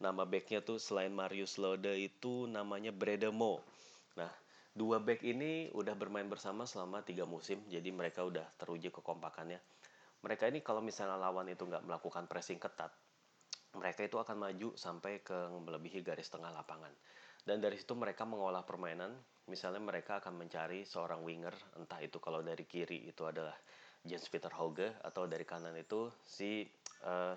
nama 0.00 0.24
backnya 0.24 0.64
tuh 0.64 0.80
selain 0.80 1.12
Marius 1.12 1.60
Lode 1.60 1.92
itu 2.00 2.48
namanya 2.48 2.90
Bredemo 2.90 3.60
nah 4.16 4.32
dua 4.72 4.98
back 4.98 5.22
ini 5.22 5.68
udah 5.76 5.94
bermain 5.94 6.26
bersama 6.26 6.64
selama 6.64 7.04
tiga 7.04 7.28
musim 7.28 7.60
jadi 7.68 7.92
mereka 7.92 8.22
udah 8.22 8.46
teruji 8.54 8.88
kekompakannya. 8.88 9.58
Mereka 10.20 10.52
ini 10.52 10.60
kalau 10.60 10.84
misalnya 10.84 11.16
lawan 11.16 11.48
itu 11.48 11.64
nggak 11.64 11.84
melakukan 11.84 12.28
pressing 12.28 12.60
ketat 12.60 12.92
mereka 13.76 14.02
itu 14.02 14.18
akan 14.18 14.36
maju 14.38 14.68
sampai 14.74 15.22
ke 15.22 15.38
melebihi 15.62 16.02
garis 16.02 16.26
tengah 16.26 16.50
lapangan. 16.50 16.90
Dan 17.46 17.62
dari 17.62 17.78
situ 17.78 17.94
mereka 17.94 18.26
mengolah 18.26 18.66
permainan. 18.66 19.14
Misalnya 19.46 19.82
mereka 19.82 20.18
akan 20.18 20.46
mencari 20.46 20.86
seorang 20.86 21.22
winger 21.26 21.54
entah 21.78 21.98
itu 22.02 22.22
kalau 22.22 22.42
dari 22.42 22.66
kiri 22.66 23.06
itu 23.10 23.26
adalah 23.26 23.54
Jens 24.06 24.26
Peter 24.30 24.50
Hauge 24.54 24.94
atau 25.02 25.26
dari 25.26 25.42
kanan 25.42 25.74
itu 25.74 26.10
si 26.22 26.62
uh, 27.02 27.34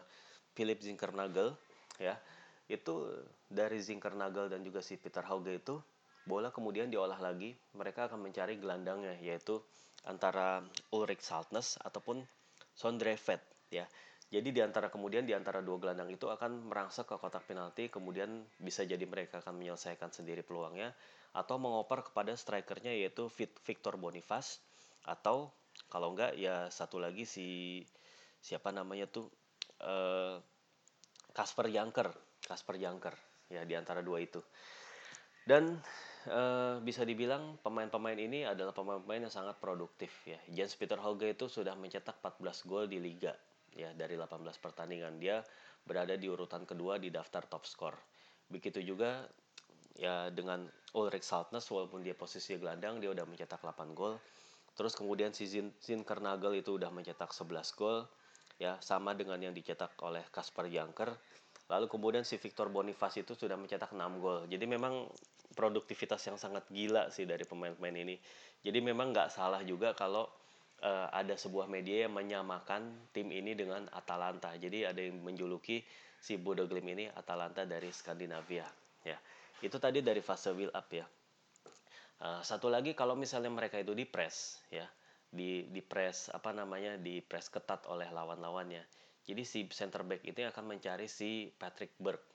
Philip 0.54 0.78
Zinkernagel 0.78 1.58
ya 1.98 2.14
itu 2.74 3.08
dari 3.48 3.78
Zinkernagel 3.78 4.50
dan 4.50 4.66
juga 4.66 4.82
si 4.82 4.98
Peter 4.98 5.22
Hauge 5.26 5.54
itu 5.62 5.78
bola 6.26 6.50
kemudian 6.50 6.90
diolah 6.90 7.20
lagi. 7.22 7.54
Mereka 7.78 8.10
akan 8.10 8.20
mencari 8.26 8.58
gelandangnya 8.58 9.14
yaitu 9.22 9.62
antara 10.04 10.66
Ulrich 10.92 11.24
Saltnes 11.24 11.80
ataupun 11.80 12.26
Sondre 12.74 13.16
Vet 13.16 13.42
ya. 13.70 13.86
Jadi 14.34 14.50
di 14.50 14.62
antara 14.66 14.90
kemudian 14.90 15.30
di 15.30 15.38
antara 15.38 15.62
dua 15.62 15.78
gelandang 15.78 16.10
itu 16.10 16.26
akan 16.26 16.66
merangsek 16.66 17.06
ke 17.06 17.22
kotak 17.22 17.46
penalti, 17.46 17.86
kemudian 17.94 18.42
bisa 18.58 18.82
jadi 18.82 19.06
mereka 19.06 19.46
akan 19.46 19.62
menyelesaikan 19.62 20.10
sendiri 20.10 20.42
peluangnya 20.42 20.90
atau 21.38 21.62
mengoper 21.62 22.02
kepada 22.02 22.34
strikernya 22.34 22.98
yaitu 22.98 23.30
Victor 23.62 23.94
Boniface 24.02 24.58
atau 25.06 25.54
kalau 25.90 26.18
enggak 26.18 26.34
ya 26.38 26.70
satu 26.74 26.98
lagi 26.98 27.30
si 27.30 27.82
siapa 28.42 28.74
namanya 28.74 29.06
tuh 29.06 29.30
Kasper 31.34 31.68
uh, 31.70 31.74
Janker, 31.74 32.10
Kasper 32.48 32.76
Janker 32.80 33.16
ya 33.52 33.64
di 33.64 33.74
antara 33.76 34.00
dua 34.00 34.24
itu. 34.24 34.40
Dan 35.44 35.76
uh, 36.32 36.80
bisa 36.80 37.04
dibilang 37.04 37.60
pemain-pemain 37.60 38.16
ini 38.16 38.48
adalah 38.48 38.72
pemain-pemain 38.72 39.28
yang 39.28 39.34
sangat 39.34 39.60
produktif 39.60 40.24
ya. 40.24 40.40
Jens 40.52 40.80
Peter 40.80 40.96
Hauge 41.00 41.36
itu 41.36 41.52
sudah 41.52 41.76
mencetak 41.76 42.24
14 42.24 42.70
gol 42.70 42.88
di 42.88 43.04
liga 43.04 43.36
ya 43.74 43.90
dari 43.92 44.16
18 44.16 44.40
pertandingan 44.62 45.18
dia 45.18 45.42
berada 45.84 46.14
di 46.16 46.30
urutan 46.30 46.64
kedua 46.64 46.96
di 46.96 47.12
daftar 47.12 47.44
top 47.44 47.68
skor. 47.68 47.96
Begitu 48.48 48.80
juga 48.80 49.28
ya 50.00 50.32
dengan 50.32 50.66
Ulrich 50.96 51.26
Saltnes 51.26 51.68
walaupun 51.70 52.02
dia 52.02 52.16
posisi 52.16 52.56
gelandang 52.58 53.04
dia 53.04 53.12
udah 53.12 53.26
mencetak 53.28 53.60
8 53.60 53.92
gol. 53.92 54.16
Terus 54.74 54.98
kemudian 54.98 55.36
si 55.36 55.46
Zin, 55.46 55.70
Zin 55.78 56.02
Kernagel 56.02 56.58
itu 56.58 56.80
udah 56.80 56.90
mencetak 56.90 57.30
11 57.30 57.78
gol 57.78 58.08
ya 58.58 58.78
sama 58.82 59.14
dengan 59.14 59.38
yang 59.42 59.54
dicetak 59.54 59.94
oleh 60.02 60.24
Kasper 60.32 60.70
Janker. 60.70 61.14
Lalu 61.74 61.90
kemudian 61.90 62.22
si 62.22 62.38
Victor 62.38 62.70
Boniface 62.70 63.26
itu 63.26 63.34
sudah 63.34 63.58
mencetak 63.58 63.90
6 63.90 64.22
gol. 64.22 64.46
Jadi 64.46 64.70
memang 64.70 65.10
produktivitas 65.58 66.22
yang 66.30 66.38
sangat 66.38 66.70
gila 66.70 67.10
sih 67.10 67.26
dari 67.26 67.42
pemain-pemain 67.50 67.98
ini. 67.98 68.16
Jadi 68.62 68.78
memang 68.78 69.10
nggak 69.10 69.34
salah 69.34 69.66
juga 69.66 69.98
kalau 69.98 70.30
uh, 70.86 71.08
ada 71.10 71.34
sebuah 71.34 71.66
media 71.66 72.06
yang 72.06 72.14
menyamakan 72.14 73.10
tim 73.10 73.34
ini 73.34 73.58
dengan 73.58 73.90
Atalanta. 73.90 74.54
Jadi 74.54 74.86
ada 74.86 75.02
yang 75.02 75.18
menjuluki 75.26 75.82
si 76.22 76.38
Bodo 76.38 76.70
Glimt 76.70 76.94
ini 76.94 77.06
Atalanta 77.10 77.66
dari 77.66 77.90
Skandinavia. 77.90 78.70
Ya, 79.02 79.18
itu 79.66 79.76
tadi 79.82 80.06
dari 80.06 80.22
fase 80.22 80.54
build 80.54 80.72
up 80.78 80.88
ya. 80.94 81.10
Uh, 82.24 82.40
satu 82.46 82.70
lagi 82.70 82.94
kalau 82.94 83.18
misalnya 83.18 83.50
mereka 83.50 83.82
itu 83.82 83.92
di 83.92 84.06
press 84.06 84.62
ya, 84.72 84.86
di 85.28 85.68
di 85.68 85.82
press 85.84 86.30
apa 86.30 86.54
namanya 86.56 86.96
di 86.96 87.20
press 87.20 87.50
ketat 87.50 87.90
oleh 87.90 88.08
lawan-lawannya. 88.14 89.03
Jadi 89.24 89.44
si 89.48 89.64
center 89.72 90.04
back 90.04 90.28
itu 90.28 90.44
akan 90.44 90.76
mencari 90.76 91.08
si 91.08 91.48
Patrick 91.48 91.96
Burke. 91.96 92.28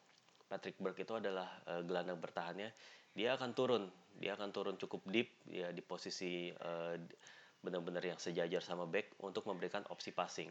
Patrick 0.49 0.81
Burke 0.81 1.05
itu 1.05 1.13
adalah 1.13 1.49
uh, 1.69 1.85
gelandang 1.85 2.17
bertahannya. 2.17 2.73
Dia 3.13 3.37
akan 3.37 3.53
turun, 3.53 3.85
dia 4.17 4.33
akan 4.33 4.49
turun 4.49 4.77
cukup 4.81 5.05
deep 5.13 5.29
ya 5.53 5.69
di 5.69 5.85
posisi 5.85 6.49
uh, 6.49 6.97
benar-benar 7.61 8.01
yang 8.01 8.17
sejajar 8.17 8.65
sama 8.65 8.89
back 8.89 9.21
untuk 9.21 9.45
memberikan 9.45 9.85
opsi 9.93 10.17
passing. 10.17 10.49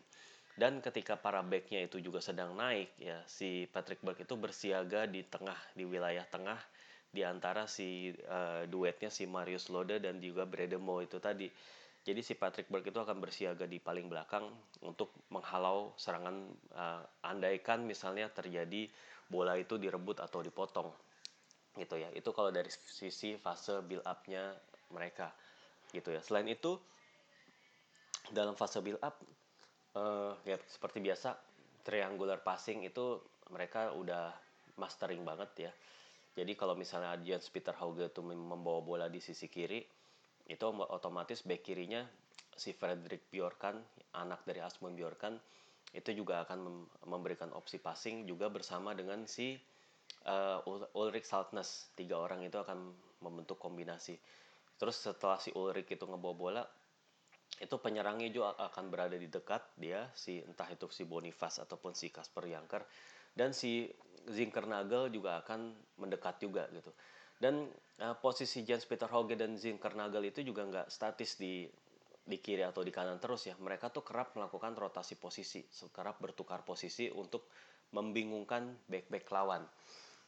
Dan 0.58 0.82
ketika 0.82 1.17
para 1.17 1.46
backnya 1.46 1.86
itu 1.86 2.01
juga 2.01 2.17
sedang 2.17 2.58
naik, 2.58 2.89
ya 2.98 3.22
si 3.29 3.70
Patrick 3.70 4.01
Burke 4.01 4.25
itu 4.25 4.34
bersiaga 4.34 5.06
di 5.06 5.22
tengah, 5.22 5.58
di 5.77 5.86
wilayah 5.86 6.25
tengah, 6.25 6.58
di 7.13 7.22
antara 7.22 7.70
si 7.70 8.10
uh, 8.25 8.65
duetnya 8.65 9.13
si 9.13 9.29
Marius 9.29 9.70
Lode 9.70 10.01
dan 10.01 10.17
juga 10.17 10.50
Bredemo 10.50 11.01
itu 11.01 11.22
tadi. 11.22 11.50
Jadi 12.08 12.24
si 12.24 12.40
Patrick 12.40 12.72
Burke 12.72 12.88
itu 12.88 13.04
akan 13.04 13.20
bersiaga 13.20 13.68
di 13.68 13.84
paling 13.84 14.08
belakang 14.08 14.48
untuk 14.80 15.12
menghalau 15.28 15.92
serangan 16.00 16.48
uh, 16.72 17.04
andaikan 17.28 17.84
misalnya 17.84 18.32
terjadi 18.32 18.88
bola 19.28 19.60
itu 19.60 19.76
direbut 19.76 20.24
atau 20.24 20.40
dipotong 20.40 20.88
gitu 21.76 22.00
ya. 22.00 22.08
Itu 22.16 22.32
kalau 22.32 22.48
dari 22.48 22.72
sisi 22.72 23.36
fase 23.36 23.84
build 23.84 24.08
up-nya 24.08 24.56
mereka 24.96 25.36
gitu 25.92 26.16
ya. 26.16 26.24
Selain 26.24 26.48
itu 26.48 26.80
dalam 28.32 28.56
fase 28.56 28.80
build 28.80 29.04
up 29.04 29.20
uh, 29.96 30.34
ya 30.44 30.60
seperti 30.68 31.00
biasa 31.00 31.36
triangular 31.84 32.44
passing 32.44 32.84
itu 32.84 33.20
mereka 33.52 33.96
udah 33.96 34.36
mastering 34.78 35.24
banget 35.24 35.70
ya 35.70 35.72
jadi 36.38 36.54
kalau 36.54 36.78
misalnya 36.78 37.18
Jens 37.24 37.50
Peter 37.50 37.74
Hauge 37.80 38.12
itu 38.12 38.22
membawa 38.22 38.84
bola 38.84 39.08
di 39.08 39.18
sisi 39.18 39.50
kiri 39.50 39.82
itu 40.48 40.63
otomatis 40.68 41.44
back 41.44 41.62
kirinya 41.63 42.08
si 42.56 42.74
Frederick 42.74 43.27
Bjorkan 43.30 43.77
anak 44.16 44.42
dari 44.48 44.63
Asmund 44.63 44.98
Bjorkan 44.98 45.38
itu 45.94 46.12
juga 46.12 46.44
akan 46.44 46.88
memberikan 47.08 47.51
opsi 47.56 47.80
passing 47.80 48.27
juga 48.27 48.51
bersama 48.51 48.92
dengan 48.92 49.24
si 49.24 49.56
uh, 50.27 50.60
Ulrich 50.96 51.27
Saltnes 51.27 51.92
tiga 51.96 52.20
orang 52.20 52.44
itu 52.44 52.60
akan 52.60 52.92
membentuk 53.24 53.56
kombinasi. 53.60 54.20
Terus 54.77 55.00
setelah 55.00 55.39
si 55.39 55.51
Ulrich 55.56 55.96
itu 55.96 56.04
ngebawa 56.04 56.36
bola 56.36 56.63
itu 57.58 57.74
penyerangnya 57.80 58.30
juga 58.30 58.54
akan 58.60 58.92
berada 58.92 59.16
di 59.18 59.32
dekat 59.32 59.63
dia 59.80 60.06
si 60.13 60.44
entah 60.44 60.68
itu 60.70 60.86
si 60.92 61.08
Boniface 61.08 61.63
ataupun 61.63 61.96
si 61.96 62.12
Kasper 62.12 62.51
Janker. 62.51 62.84
Dan 63.38 63.54
si 63.54 63.88
Zinkernagel 64.27 65.13
juga 65.13 65.39
akan 65.39 65.72
mendekat 66.01 66.42
juga 66.44 66.68
gitu 66.74 66.92
dan 67.38 67.70
uh, 68.01 68.17
posisi 68.17 68.65
Jens 68.65 68.86
Peter 68.89 69.10
Hauge 69.10 69.38
dan 69.38 69.58
Zinkernagel 69.58 70.29
itu 70.29 70.41
juga 70.41 70.65
nggak 70.65 70.88
statis 70.89 71.38
di 71.38 71.70
di 72.27 72.38
kiri 72.44 72.60
atau 72.65 72.84
di 72.84 72.91
kanan 72.91 73.22
terus 73.24 73.48
ya. 73.48 73.56
Mereka 73.56 73.94
tuh 73.94 74.03
kerap 74.03 74.36
melakukan 74.36 74.75
rotasi 74.75 75.15
posisi 75.15 75.63
kerap 75.96 76.20
bertukar 76.20 76.67
posisi 76.67 77.08
untuk 77.08 77.48
membingungkan 77.96 78.84
back-back 78.91 79.32
lawan. 79.32 79.63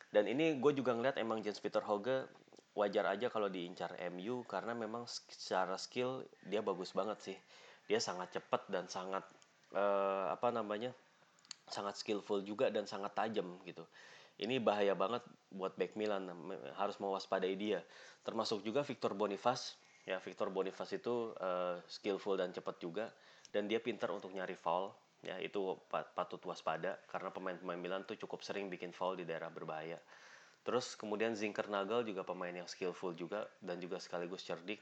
Dan 0.10 0.26
ini 0.32 0.58
gue 0.58 0.72
juga 0.74 0.96
ngeliat 0.96 1.20
emang 1.20 1.44
James 1.44 1.60
Peter 1.60 1.84
Hoge 1.84 2.26
wajar 2.74 3.04
aja 3.12 3.28
kalau 3.28 3.52
diincar 3.52 4.00
MU 4.16 4.48
karena 4.48 4.72
memang 4.72 5.04
secara 5.10 5.76
skill 5.76 6.24
dia 6.48 6.64
bagus 6.64 6.96
banget 6.96 7.20
sih. 7.20 7.38
Dia 7.92 8.00
sangat 8.00 8.32
cepat 8.32 8.70
dan 8.72 8.88
sangat 8.88 9.28
uh, 9.76 10.32
apa 10.32 10.56
namanya 10.56 10.96
sangat 11.70 12.00
skillful 12.02 12.42
juga 12.42 12.74
dan 12.74 12.90
sangat 12.90 13.14
tajam 13.14 13.46
gitu 13.62 13.86
ini 14.40 14.58
bahaya 14.58 14.96
banget 14.96 15.24
buat 15.52 15.76
back 15.76 16.00
Milan 16.00 16.32
harus 16.80 16.96
mewaspadai 17.04 17.60
dia. 17.60 17.84
Termasuk 18.24 18.64
juga 18.64 18.88
Victor 18.88 19.12
Boniface. 19.12 19.76
Ya 20.08 20.18
Victor 20.24 20.50
Boniface 20.50 20.98
itu 20.98 21.36
uh, 21.38 21.78
skillful 21.86 22.40
dan 22.40 22.56
cepat 22.56 22.80
juga. 22.80 23.12
Dan 23.52 23.68
dia 23.68 23.84
pintar 23.84 24.10
untuk 24.16 24.32
nyari 24.32 24.56
foul. 24.56 24.96
Ya 25.20 25.36
itu 25.44 25.76
patut 25.92 26.40
waspada. 26.48 26.96
Karena 27.12 27.36
pemain-pemain 27.36 27.80
Milan 27.80 28.08
tuh 28.08 28.16
cukup 28.16 28.40
sering 28.40 28.72
bikin 28.72 28.96
foul 28.96 29.20
di 29.20 29.28
daerah 29.28 29.52
berbahaya. 29.52 30.00
Terus 30.64 30.96
kemudian 30.96 31.36
Zinkernagel 31.36 32.08
juga 32.08 32.24
pemain 32.24 32.54
yang 32.54 32.68
skillful 32.68 33.16
juga 33.16 33.48
dan 33.60 33.80
juga 33.84 34.00
sekaligus 34.00 34.44
cerdik. 34.48 34.80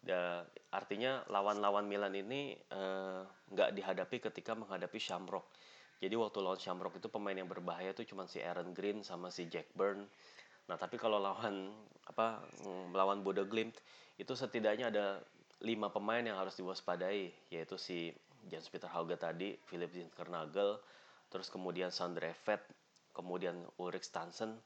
Ya, 0.00 0.48
artinya 0.72 1.20
lawan-lawan 1.28 1.84
Milan 1.84 2.16
ini 2.16 2.56
eh, 2.56 3.20
nggak 3.52 3.68
uh, 3.68 3.74
dihadapi 3.76 4.16
ketika 4.32 4.56
menghadapi 4.56 4.96
Shamrock 4.96 5.44
jadi 6.00 6.16
waktu 6.16 6.40
lawan 6.40 6.58
Shamrock 6.58 6.96
itu 6.96 7.12
pemain 7.12 7.36
yang 7.36 7.46
berbahaya 7.46 7.92
tuh 7.92 8.08
cuma 8.08 8.24
si 8.24 8.40
Aaron 8.40 8.72
Green 8.72 9.04
sama 9.04 9.28
si 9.28 9.46
Jack 9.46 9.70
Byrne 9.76 10.08
nah 10.66 10.80
tapi 10.80 10.96
kalau 10.96 11.20
lawan 11.20 11.70
apa 12.08 12.40
melawan 12.90 13.22
Bodo 13.22 13.44
Glimt 13.46 13.76
itu 14.16 14.32
setidaknya 14.36 14.90
ada 14.90 15.20
lima 15.60 15.92
pemain 15.92 16.24
yang 16.24 16.40
harus 16.40 16.56
diwaspadai 16.56 17.52
yaitu 17.52 17.76
si 17.76 18.12
Jens 18.48 18.72
Peter 18.72 18.88
Hauge 18.88 19.20
tadi, 19.20 19.52
Philip 19.68 19.92
Zinkernagel, 19.92 20.80
terus 21.28 21.52
kemudian 21.52 21.92
Sandre 21.92 22.32
Vet, 22.48 22.64
kemudian 23.12 23.60
Ulrich 23.76 24.08
Stansen, 24.08 24.56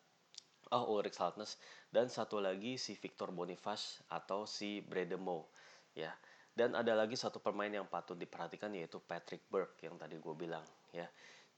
oh 0.71 0.85
Ulrich 0.95 1.19
Saltnes, 1.19 1.59
dan 1.91 2.07
satu 2.07 2.39
lagi 2.39 2.79
si 2.79 2.95
Victor 2.95 3.35
Boniface 3.35 4.05
atau 4.07 4.47
si 4.47 4.79
Bredemo 4.79 5.51
ya. 5.99 6.15
Dan 6.55 6.79
ada 6.79 6.95
lagi 6.95 7.19
satu 7.19 7.43
pemain 7.43 7.71
yang 7.71 7.91
patut 7.91 8.15
diperhatikan 8.15 8.71
yaitu 8.79 9.03
Patrick 9.03 9.43
Burke 9.51 9.75
yang 9.83 9.99
tadi 9.99 10.15
gue 10.23 10.35
bilang 10.39 10.63
ya. 10.95 11.07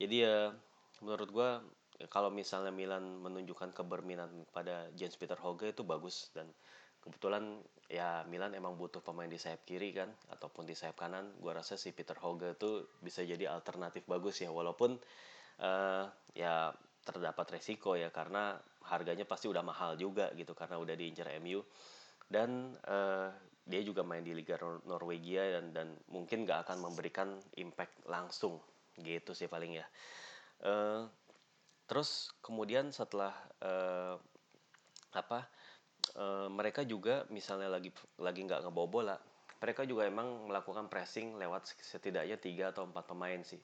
Jadi 0.01 0.25
ya 0.25 0.51
menurut 1.05 1.29
gue 1.29 1.51
kalau 2.09 2.29
misalnya 2.29 2.73
Milan 2.73 3.21
menunjukkan 3.21 3.73
keberminatan 3.73 4.49
pada 4.53 4.89
Jens 4.97 5.17
Peter 5.17 5.37
Hauge 5.41 5.73
itu 5.73 5.85
bagus. 5.85 6.33
Dan 6.33 6.49
kebetulan 7.05 7.61
ya 7.87 8.25
Milan 8.29 8.57
emang 8.57 8.75
butuh 8.75 9.01
pemain 9.05 9.29
di 9.29 9.39
sayap 9.39 9.63
kiri 9.69 9.93
kan 9.93 10.09
ataupun 10.33 10.65
di 10.69 10.73
sayap 10.77 10.97
kanan. 10.97 11.33
Gue 11.41 11.53
rasa 11.53 11.77
si 11.77 11.93
Peter 11.93 12.17
Hoge 12.17 12.57
itu 12.57 12.89
bisa 13.01 13.21
jadi 13.25 13.49
alternatif 13.49 14.05
bagus 14.09 14.41
ya. 14.41 14.53
Walaupun 14.53 14.97
uh, 15.61 16.05
ya 16.37 16.73
terdapat 17.07 17.61
resiko 17.61 17.95
ya 17.95 18.11
karena 18.11 18.59
harganya 18.87 19.23
pasti 19.23 19.47
udah 19.47 19.63
mahal 19.63 19.95
juga 19.95 20.31
gitu 20.35 20.55
karena 20.55 20.79
udah 20.79 20.95
diincar 20.95 21.31
MU 21.39 21.63
dan 22.27 22.75
uh, 22.87 23.31
dia 23.67 23.83
juga 23.83 24.07
main 24.07 24.23
di 24.23 24.35
Liga 24.35 24.59
Nor 24.63 24.83
Norwegia 24.87 25.59
dan 25.59 25.75
dan 25.75 25.89
mungkin 26.11 26.47
gak 26.47 26.67
akan 26.67 26.87
memberikan 26.87 27.39
impact 27.59 27.95
langsung 28.07 28.59
gitu 29.01 29.33
sih 29.37 29.49
paling 29.49 29.81
ya. 29.81 29.87
Uh, 30.65 31.09
terus 31.85 32.33
kemudian 32.41 32.91
setelah 32.91 33.33
uh, 33.61 34.17
apa 35.13 35.47
uh, 36.17 36.49
mereka 36.49 36.83
juga 36.83 37.29
misalnya 37.29 37.69
lagi 37.69 37.93
lagi 38.17 38.41
nggak 38.43 38.67
ngebawa 38.67 38.89
bola 38.89 39.17
mereka 39.57 39.89
juga 39.89 40.05
emang 40.05 40.49
melakukan 40.49 40.89
pressing 40.93 41.41
lewat 41.41 41.73
setidaknya 41.81 42.37
tiga 42.37 42.71
atau 42.73 42.85
empat 42.85 43.09
pemain 43.09 43.41
sih. 43.41 43.61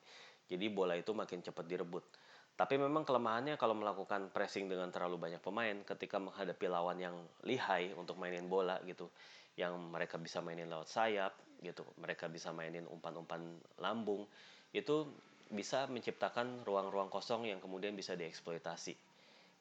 Jadi 0.49 0.67
bola 0.73 0.97
itu 0.97 1.13
makin 1.13 1.45
cepat 1.45 1.69
direbut. 1.69 2.05
Tapi 2.53 2.77
memang 2.77 3.05
kelemahannya 3.05 3.57
kalau 3.57 3.77
melakukan 3.77 4.29
pressing 4.33 4.69
dengan 4.69 4.93
terlalu 4.93 5.17
banyak 5.17 5.41
pemain 5.41 5.81
ketika 5.85 6.21
menghadapi 6.21 6.67
lawan 6.69 7.01
yang 7.01 7.17
lihai 7.45 7.97
untuk 7.97 8.21
mainin 8.21 8.49
bola 8.49 8.77
gitu 8.85 9.09
yang 9.57 9.77
mereka 9.93 10.17
bisa 10.17 10.41
mainin 10.41 10.69
lewat 10.69 10.89
sayap 10.89 11.33
gitu 11.61 11.85
mereka 12.01 12.29
bisa 12.29 12.53
mainin 12.53 12.89
umpan-umpan 12.89 13.41
lambung 13.81 14.25
itu 14.73 15.09
bisa 15.53 15.85
menciptakan 15.89 16.65
ruang-ruang 16.65 17.13
kosong 17.13 17.45
yang 17.45 17.61
kemudian 17.61 17.93
bisa 17.93 18.17
dieksploitasi 18.17 18.97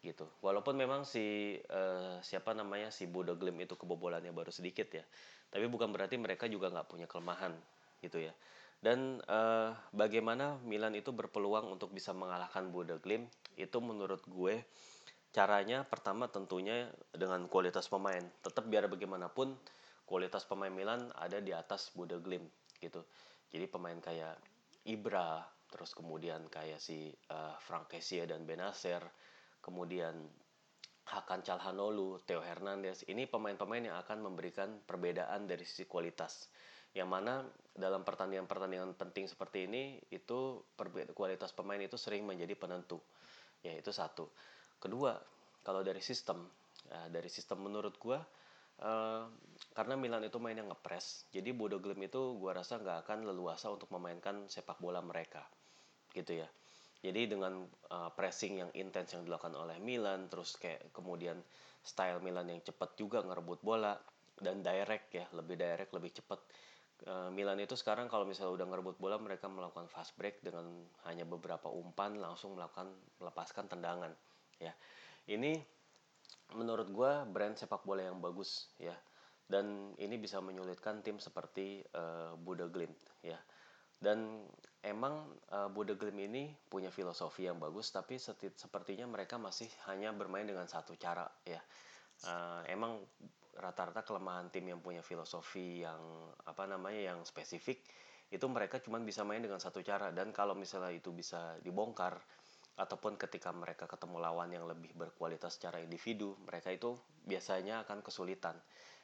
gitu. 0.02 0.26
Walaupun 0.42 0.74
memang 0.80 1.06
si 1.06 1.60
uh, 1.70 2.18
siapa 2.26 2.58
namanya 2.58 2.90
si 2.90 3.06
Bodo 3.06 3.38
Glim 3.38 3.60
itu 3.62 3.78
kebobolannya 3.78 4.34
baru 4.34 4.50
sedikit 4.50 4.90
ya, 4.90 5.06
tapi 5.54 5.70
bukan 5.70 5.94
berarti 5.94 6.18
mereka 6.18 6.50
juga 6.50 6.74
nggak 6.74 6.88
punya 6.90 7.06
kelemahan 7.06 7.54
gitu 8.02 8.18
ya. 8.18 8.34
Dan 8.82 9.22
uh, 9.30 9.78
bagaimana 9.94 10.58
Milan 10.66 10.98
itu 10.98 11.14
berpeluang 11.14 11.70
untuk 11.70 11.94
bisa 11.94 12.18
mengalahkan 12.18 12.74
Bodo 12.74 12.98
Glim 12.98 13.30
itu 13.54 13.78
menurut 13.78 14.26
gue 14.26 14.66
caranya 15.30 15.86
pertama 15.86 16.26
tentunya 16.34 16.90
dengan 17.14 17.46
kualitas 17.46 17.86
pemain. 17.86 18.26
Tetap 18.42 18.66
biar 18.66 18.90
bagaimanapun 18.90 19.54
kualitas 20.10 20.50
pemain 20.50 20.74
Milan 20.74 21.14
ada 21.14 21.38
di 21.38 21.54
atas 21.54 21.94
Bodo 21.94 22.18
Glim 22.18 22.42
gitu. 22.82 23.06
Jadi 23.54 23.70
pemain 23.70 24.02
kayak 24.02 24.34
Ibra, 24.88 25.42
terus 25.70 25.94
kemudian 25.94 26.50
kayak 26.50 26.82
si 26.82 27.14
uh, 27.30 27.56
Frank 27.62 27.94
dan 28.26 28.44
Benacer 28.46 29.02
kemudian 29.62 30.18
Hakan 31.08 31.42
Calhanoglu, 31.46 32.22
Theo 32.26 32.42
Hernandez, 32.42 33.06
ini 33.10 33.26
pemain-pemain 33.30 33.82
yang 33.82 33.98
akan 34.02 34.26
memberikan 34.26 34.82
perbedaan 34.86 35.50
dari 35.50 35.66
sisi 35.66 35.86
kualitas. 35.86 36.50
Yang 36.92 37.10
mana 37.10 37.34
dalam 37.72 38.04
pertandingan-pertandingan 38.04 38.96
penting 39.00 39.26
seperti 39.26 39.66
ini, 39.66 39.98
itu 40.12 40.62
kualitas 41.16 41.56
pemain 41.56 41.80
itu 41.80 41.96
sering 41.96 42.28
menjadi 42.28 42.54
penentu. 42.54 43.00
Ya, 43.64 43.78
itu 43.78 43.90
satu. 43.90 44.30
Kedua, 44.82 45.16
kalau 45.66 45.82
dari 45.86 46.00
sistem, 46.04 46.48
ya, 46.88 47.10
dari 47.10 47.30
sistem 47.30 47.66
menurut 47.66 47.96
gue, 47.98 48.20
uh, 48.82 49.30
karena 49.78 49.96
Milan 49.96 50.26
itu 50.26 50.38
main 50.42 50.58
yang 50.58 50.70
ngepres, 50.74 51.30
jadi 51.30 51.54
Bodo 51.56 51.80
Glim 51.80 52.02
itu 52.04 52.36
gue 52.38 52.52
rasa 52.52 52.82
nggak 52.82 53.08
akan 53.08 53.30
leluasa 53.30 53.72
untuk 53.72 53.88
memainkan 53.94 54.50
sepak 54.52 54.82
bola 54.82 55.00
mereka, 55.00 55.46
gitu 56.12 56.42
ya 56.44 56.50
jadi 57.02 57.34
dengan 57.34 57.66
uh, 57.90 58.14
pressing 58.14 58.62
yang 58.62 58.70
intens 58.78 59.18
yang 59.18 59.26
dilakukan 59.26 59.58
oleh 59.58 59.82
Milan, 59.82 60.30
terus 60.30 60.54
kayak 60.54 60.94
kemudian 60.94 61.42
style 61.82 62.22
Milan 62.22 62.46
yang 62.46 62.62
cepat 62.62 62.94
juga 62.94 63.26
ngerebut 63.26 63.66
bola 63.66 63.98
dan 64.38 64.62
direct 64.62 65.10
ya, 65.10 65.26
lebih 65.34 65.58
direct, 65.58 65.90
lebih 65.98 66.14
cepat. 66.14 66.40
Uh, 67.02 67.34
Milan 67.34 67.58
itu 67.58 67.74
sekarang 67.74 68.06
kalau 68.06 68.30
misalnya 68.30 68.54
udah 68.54 68.68
ngerebut 68.70 69.02
bola 69.02 69.18
mereka 69.18 69.50
melakukan 69.50 69.90
fast 69.90 70.14
break 70.14 70.46
dengan 70.46 70.86
hanya 71.10 71.26
beberapa 71.26 71.74
umpan 71.74 72.22
langsung 72.22 72.54
melakukan 72.54 72.94
melepaskan 73.18 73.66
tendangan 73.66 74.14
ya. 74.62 74.70
Ini 75.26 75.58
menurut 76.56 76.88
gue 76.92 77.12
brand 77.30 77.56
sepak 77.56 77.84
bola 77.84 78.08
yang 78.08 78.20
bagus 78.20 78.72
ya. 78.78 78.96
Dan 79.52 79.92
ini 80.00 80.16
bisa 80.16 80.40
menyulitkan 80.40 81.04
tim 81.04 81.20
seperti 81.20 81.84
uh, 81.92 82.40
Buda 82.40 82.72
Glimt 82.72 82.96
ya. 83.20 83.36
Dan 84.02 84.50
emang 84.82 85.30
uh, 85.54 85.70
Buddha 85.70 85.94
Glim 85.94 86.18
ini 86.26 86.50
punya 86.66 86.90
filosofi 86.90 87.46
yang 87.46 87.62
bagus 87.62 87.94
tapi 87.94 88.18
sepertinya 88.18 89.06
mereka 89.06 89.38
masih 89.38 89.70
hanya 89.86 90.10
bermain 90.10 90.50
dengan 90.50 90.66
satu 90.66 90.98
cara 90.98 91.30
ya. 91.46 91.62
Uh, 92.26 92.66
emang 92.66 92.98
rata-rata 93.58 94.02
kelemahan 94.02 94.50
tim 94.50 94.66
yang 94.66 94.82
punya 94.82 95.06
filosofi 95.06 95.86
yang 95.86 96.02
apa 96.50 96.66
namanya 96.66 97.14
yang 97.14 97.20
spesifik 97.22 97.86
itu 98.32 98.46
mereka 98.48 98.80
cuma 98.82 98.98
bisa 99.04 99.22
main 99.22 99.44
dengan 99.44 99.62
satu 99.62 99.86
cara. 99.86 100.10
Dan 100.10 100.34
kalau 100.34 100.58
misalnya 100.58 100.98
itu 100.98 101.14
bisa 101.14 101.62
dibongkar 101.62 102.18
ataupun 102.82 103.14
ketika 103.22 103.54
mereka 103.54 103.86
ketemu 103.86 104.18
lawan 104.18 104.50
yang 104.50 104.66
lebih 104.66 104.90
berkualitas 104.98 105.62
secara 105.62 105.78
individu 105.78 106.34
mereka 106.42 106.74
itu 106.74 106.98
biasanya 107.30 107.86
akan 107.86 108.02
kesulitan 108.02 108.58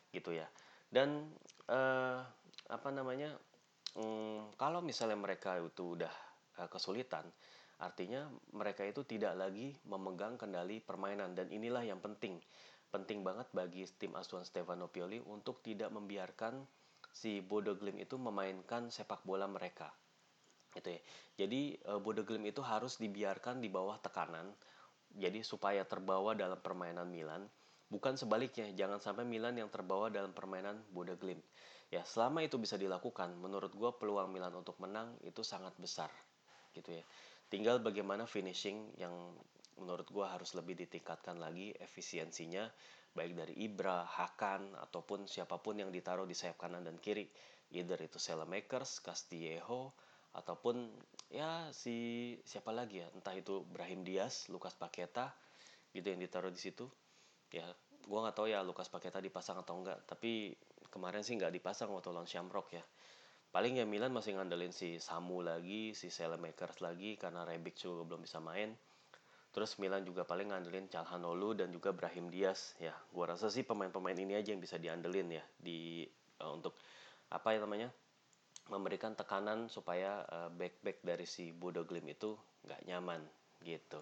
gitu 0.10 0.34
ya 0.34 0.50
dan 0.88 1.28
uh, 1.68 2.24
apa 2.72 2.90
namanya 2.92 3.36
hmm, 3.96 4.56
kalau 4.56 4.80
misalnya 4.80 5.20
mereka 5.20 5.60
itu 5.60 6.00
udah 6.00 6.14
uh, 6.64 6.70
kesulitan, 6.72 7.28
artinya 7.84 8.32
mereka 8.56 8.88
itu 8.88 9.04
tidak 9.04 9.36
lagi 9.36 9.76
memegang 9.84 10.40
kendali 10.40 10.80
permainan 10.80 11.36
dan 11.36 11.52
inilah 11.52 11.84
yang 11.84 12.00
penting. 12.00 12.40
Penting 12.88 13.20
banget 13.20 13.52
bagi 13.52 13.84
tim 14.00 14.16
asuhan 14.16 14.48
Stefano 14.48 14.88
Pioli 14.88 15.20
untuk 15.28 15.60
tidak 15.60 15.92
membiarkan 15.92 16.64
si 17.12 17.44
Bodo 17.44 17.76
Glimt 17.76 18.00
itu 18.00 18.16
memainkan 18.16 18.88
sepak 18.88 19.28
bola 19.28 19.44
mereka. 19.44 19.92
Gitu 20.78 20.94
ya. 20.94 21.02
Jadi 21.46 21.82
Bodo 22.06 22.22
Glimt 22.22 22.46
itu 22.46 22.62
harus 22.62 23.02
dibiarkan 23.02 23.58
di 23.58 23.70
bawah 23.74 23.98
tekanan. 23.98 24.54
Jadi 25.18 25.42
supaya 25.42 25.82
terbawa 25.82 26.38
dalam 26.38 26.62
permainan 26.62 27.10
Milan, 27.10 27.50
bukan 27.90 28.14
sebaliknya. 28.14 28.70
Jangan 28.78 29.02
sampai 29.02 29.26
Milan 29.26 29.58
yang 29.58 29.74
terbawa 29.74 30.14
dalam 30.14 30.38
permainan 30.38 30.78
Bodo 30.94 31.18
Glimt 31.18 31.42
ya 31.88 32.04
selama 32.04 32.44
itu 32.44 32.60
bisa 32.60 32.76
dilakukan 32.76 33.32
menurut 33.40 33.72
gue 33.72 33.92
peluang 33.96 34.28
Milan 34.28 34.52
untuk 34.60 34.76
menang 34.84 35.16
itu 35.24 35.40
sangat 35.40 35.72
besar 35.80 36.12
gitu 36.76 37.00
ya 37.00 37.04
tinggal 37.48 37.80
bagaimana 37.80 38.28
finishing 38.28 38.92
yang 39.00 39.16
menurut 39.80 40.04
gue 40.12 40.26
harus 40.28 40.52
lebih 40.52 40.76
ditingkatkan 40.76 41.40
lagi 41.40 41.72
efisiensinya 41.80 42.68
baik 43.16 43.34
dari 43.34 43.56
Ibra, 43.66 44.06
Hakan 44.06 44.78
ataupun 44.78 45.26
siapa 45.26 45.58
pun 45.58 45.80
yang 45.80 45.90
ditaruh 45.90 46.28
di 46.28 46.38
sayap 46.38 46.60
kanan 46.60 46.86
dan 46.86 47.02
kiri 47.02 47.26
either 47.74 47.98
itu 47.98 48.22
Selemakers, 48.22 49.02
Castillejo 49.02 49.96
ataupun 50.38 50.94
ya 51.34 51.68
si 51.74 52.38
siapa 52.46 52.70
lagi 52.70 53.02
ya 53.02 53.10
entah 53.18 53.34
itu 53.34 53.66
Brahim 53.66 54.06
Diaz, 54.06 54.46
Lukas 54.54 54.78
Paketa 54.78 55.34
gitu 55.92 56.08
yang 56.14 56.22
ditaruh 56.22 56.54
di 56.54 56.62
situ. 56.62 56.86
Ya 57.50 57.66
gue 58.08 58.20
nggak 58.22 58.38
tahu 58.38 58.48
ya 58.48 58.62
Lukas 58.62 58.88
Paketa 58.88 59.18
dipasang 59.18 59.58
atau 59.60 59.82
enggak 59.82 59.98
tapi 60.06 60.54
kemarin 60.94 61.26
sih 61.26 61.36
nggak 61.36 61.52
dipasang 61.52 61.90
waktu 61.90 62.14
lawan 62.14 62.30
Shamrock 62.30 62.70
ya. 62.78 62.84
Paling 63.50 63.82
ya 63.82 63.86
Milan 63.90 64.14
masih 64.14 64.38
ngandelin 64.38 64.70
si 64.70 65.02
Samu 65.02 65.42
lagi 65.42 65.98
si 65.98 66.14
Selemakers 66.14 66.84
lagi 66.86 67.18
karena 67.18 67.42
Rebic 67.42 67.80
juga 67.82 68.06
belum 68.06 68.22
bisa 68.22 68.38
main. 68.38 68.78
Terus 69.50 69.82
Milan 69.82 70.06
juga 70.06 70.22
paling 70.22 70.54
ngandelin 70.54 70.86
Calhanoglu 70.86 71.58
dan 71.58 71.74
juga 71.74 71.90
Brahim 71.90 72.30
Diaz 72.30 72.78
ya. 72.78 72.94
Gua 73.10 73.34
rasa 73.34 73.50
sih 73.50 73.66
pemain-pemain 73.66 74.14
ini 74.14 74.38
aja 74.38 74.54
yang 74.54 74.62
bisa 74.62 74.78
diandelin 74.78 75.34
ya 75.34 75.44
di 75.58 76.06
uh, 76.44 76.54
untuk 76.54 76.78
apa 77.28 77.58
ya 77.58 77.60
namanya 77.66 77.90
memberikan 78.70 79.16
tekanan 79.18 79.72
supaya 79.72 80.24
uh, 80.28 80.50
back-back 80.54 81.04
dari 81.04 81.26
si 81.28 81.52
Bodo 81.52 81.88
Glimt 81.88 82.12
itu 82.12 82.36
nggak 82.68 82.82
nyaman 82.88 83.22
gitu. 83.64 84.02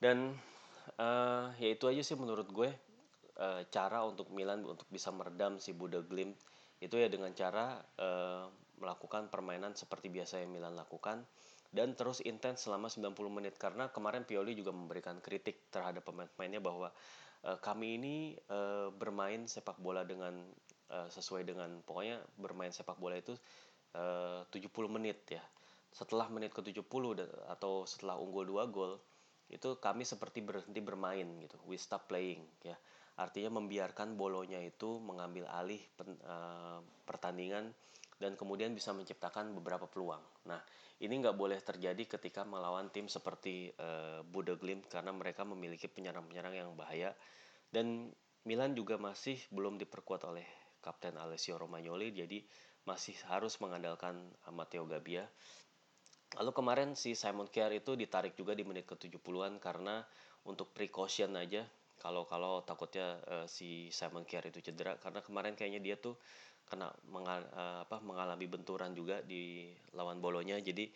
Dan 0.00 0.32
uh, 0.96 1.52
ya 1.60 1.68
itu 1.72 1.84
aja 1.88 2.00
sih 2.00 2.16
menurut 2.16 2.48
gue 2.48 2.70
e, 3.40 3.48
cara 3.72 4.04
untuk 4.04 4.28
Milan 4.30 4.62
untuk 4.68 4.86
bisa 4.92 5.08
meredam 5.10 5.56
si 5.56 5.72
Buda 5.72 6.04
Glimt 6.04 6.36
itu 6.80 6.96
ya 6.96 7.08
dengan 7.08 7.32
cara 7.32 7.80
e, 7.96 8.08
melakukan 8.80 9.28
permainan 9.32 9.76
seperti 9.76 10.12
biasa 10.12 10.40
yang 10.40 10.52
Milan 10.52 10.76
lakukan 10.76 11.24
dan 11.70 11.94
terus 11.94 12.20
intens 12.24 12.68
selama 12.68 12.92
90 12.92 13.16
menit. 13.32 13.54
Karena 13.56 13.88
kemarin 13.88 14.28
Pioli 14.28 14.56
juga 14.56 14.72
memberikan 14.72 15.20
kritik 15.20 15.70
terhadap 15.72 16.04
pemain-pemainnya 16.04 16.60
bahwa 16.60 16.88
e, 17.44 17.50
kami 17.60 18.00
ini 18.00 18.16
e, 18.36 18.58
bermain 18.92 19.48
sepak 19.48 19.80
bola 19.80 20.04
dengan 20.04 20.36
e, 20.90 20.98
sesuai 21.14 21.46
dengan 21.46 21.70
pokoknya 21.86 22.18
bermain 22.34 22.74
sepak 22.74 22.98
bola 22.98 23.14
itu 23.14 23.38
e, 23.94 24.04
70 24.50 24.90
menit 24.90 25.22
ya. 25.30 25.42
Setelah 25.94 26.26
menit 26.30 26.50
ke-70 26.50 27.26
atau 27.50 27.86
setelah 27.86 28.18
unggul 28.18 28.46
2 28.46 28.74
gol 28.74 28.98
itu 29.50 29.78
kami 29.78 30.02
seperti 30.02 30.42
berhenti 30.42 30.82
bermain 30.82 31.26
gitu. 31.42 31.54
We 31.66 31.78
stop 31.78 32.10
playing 32.10 32.42
ya 32.66 32.74
artinya 33.20 33.60
membiarkan 33.60 34.16
bolonya 34.16 34.64
itu 34.64 34.96
mengambil 35.04 35.44
alih 35.52 35.80
pen, 35.92 36.16
uh, 36.24 36.80
pertandingan 37.04 37.68
dan 38.16 38.36
kemudian 38.36 38.72
bisa 38.72 38.96
menciptakan 38.96 39.52
beberapa 39.56 39.84
peluang. 39.84 40.20
Nah, 40.48 40.60
ini 41.00 41.20
nggak 41.20 41.36
boleh 41.36 41.60
terjadi 41.60 42.04
ketika 42.04 42.44
melawan 42.48 42.88
tim 42.88 43.08
seperti 43.08 43.72
uh, 43.76 44.24
Bodo 44.24 44.56
Glimt 44.56 44.88
karena 44.88 45.12
mereka 45.12 45.44
memiliki 45.44 45.88
penyerang-penyerang 45.88 46.56
yang 46.56 46.70
bahaya 46.76 47.12
dan 47.72 48.08
Milan 48.48 48.72
juga 48.72 48.96
masih 48.96 49.36
belum 49.52 49.76
diperkuat 49.76 50.24
oleh 50.24 50.48
Kapten 50.80 51.16
Alessio 51.20 51.60
Romagnoli 51.60 52.12
jadi 52.12 52.40
masih 52.88 53.14
harus 53.28 53.60
mengandalkan 53.60 54.16
Matteo 54.50 54.88
Gabbia. 54.88 55.28
Lalu 56.40 56.50
kemarin 56.54 56.88
si 56.94 57.12
Simon 57.12 57.50
Kjaer 57.50 57.78
itu 57.78 57.94
ditarik 57.98 58.34
juga 58.38 58.54
di 58.54 58.62
menit 58.64 58.86
ke-70-an 58.86 59.58
karena 59.60 60.00
untuk 60.46 60.72
precaution 60.72 61.36
aja 61.36 61.66
kalau 62.00 62.24
kalau 62.24 62.64
takutnya 62.64 63.20
uh, 63.28 63.46
si 63.50 63.92
Simon 63.92 64.24
Kjaer 64.24 64.48
itu 64.48 64.64
cedera 64.64 64.96
karena 64.96 65.20
kemarin 65.20 65.52
kayaknya 65.52 65.84
dia 65.84 65.96
tuh 66.00 66.16
kena 66.64 66.88
mengal, 67.10 67.44
uh, 67.52 67.84
apa 67.84 68.00
mengalami 68.00 68.46
benturan 68.48 68.94
juga 68.96 69.20
di 69.20 69.68
lawan 69.92 70.22
bolonya 70.22 70.56
jadi 70.62 70.88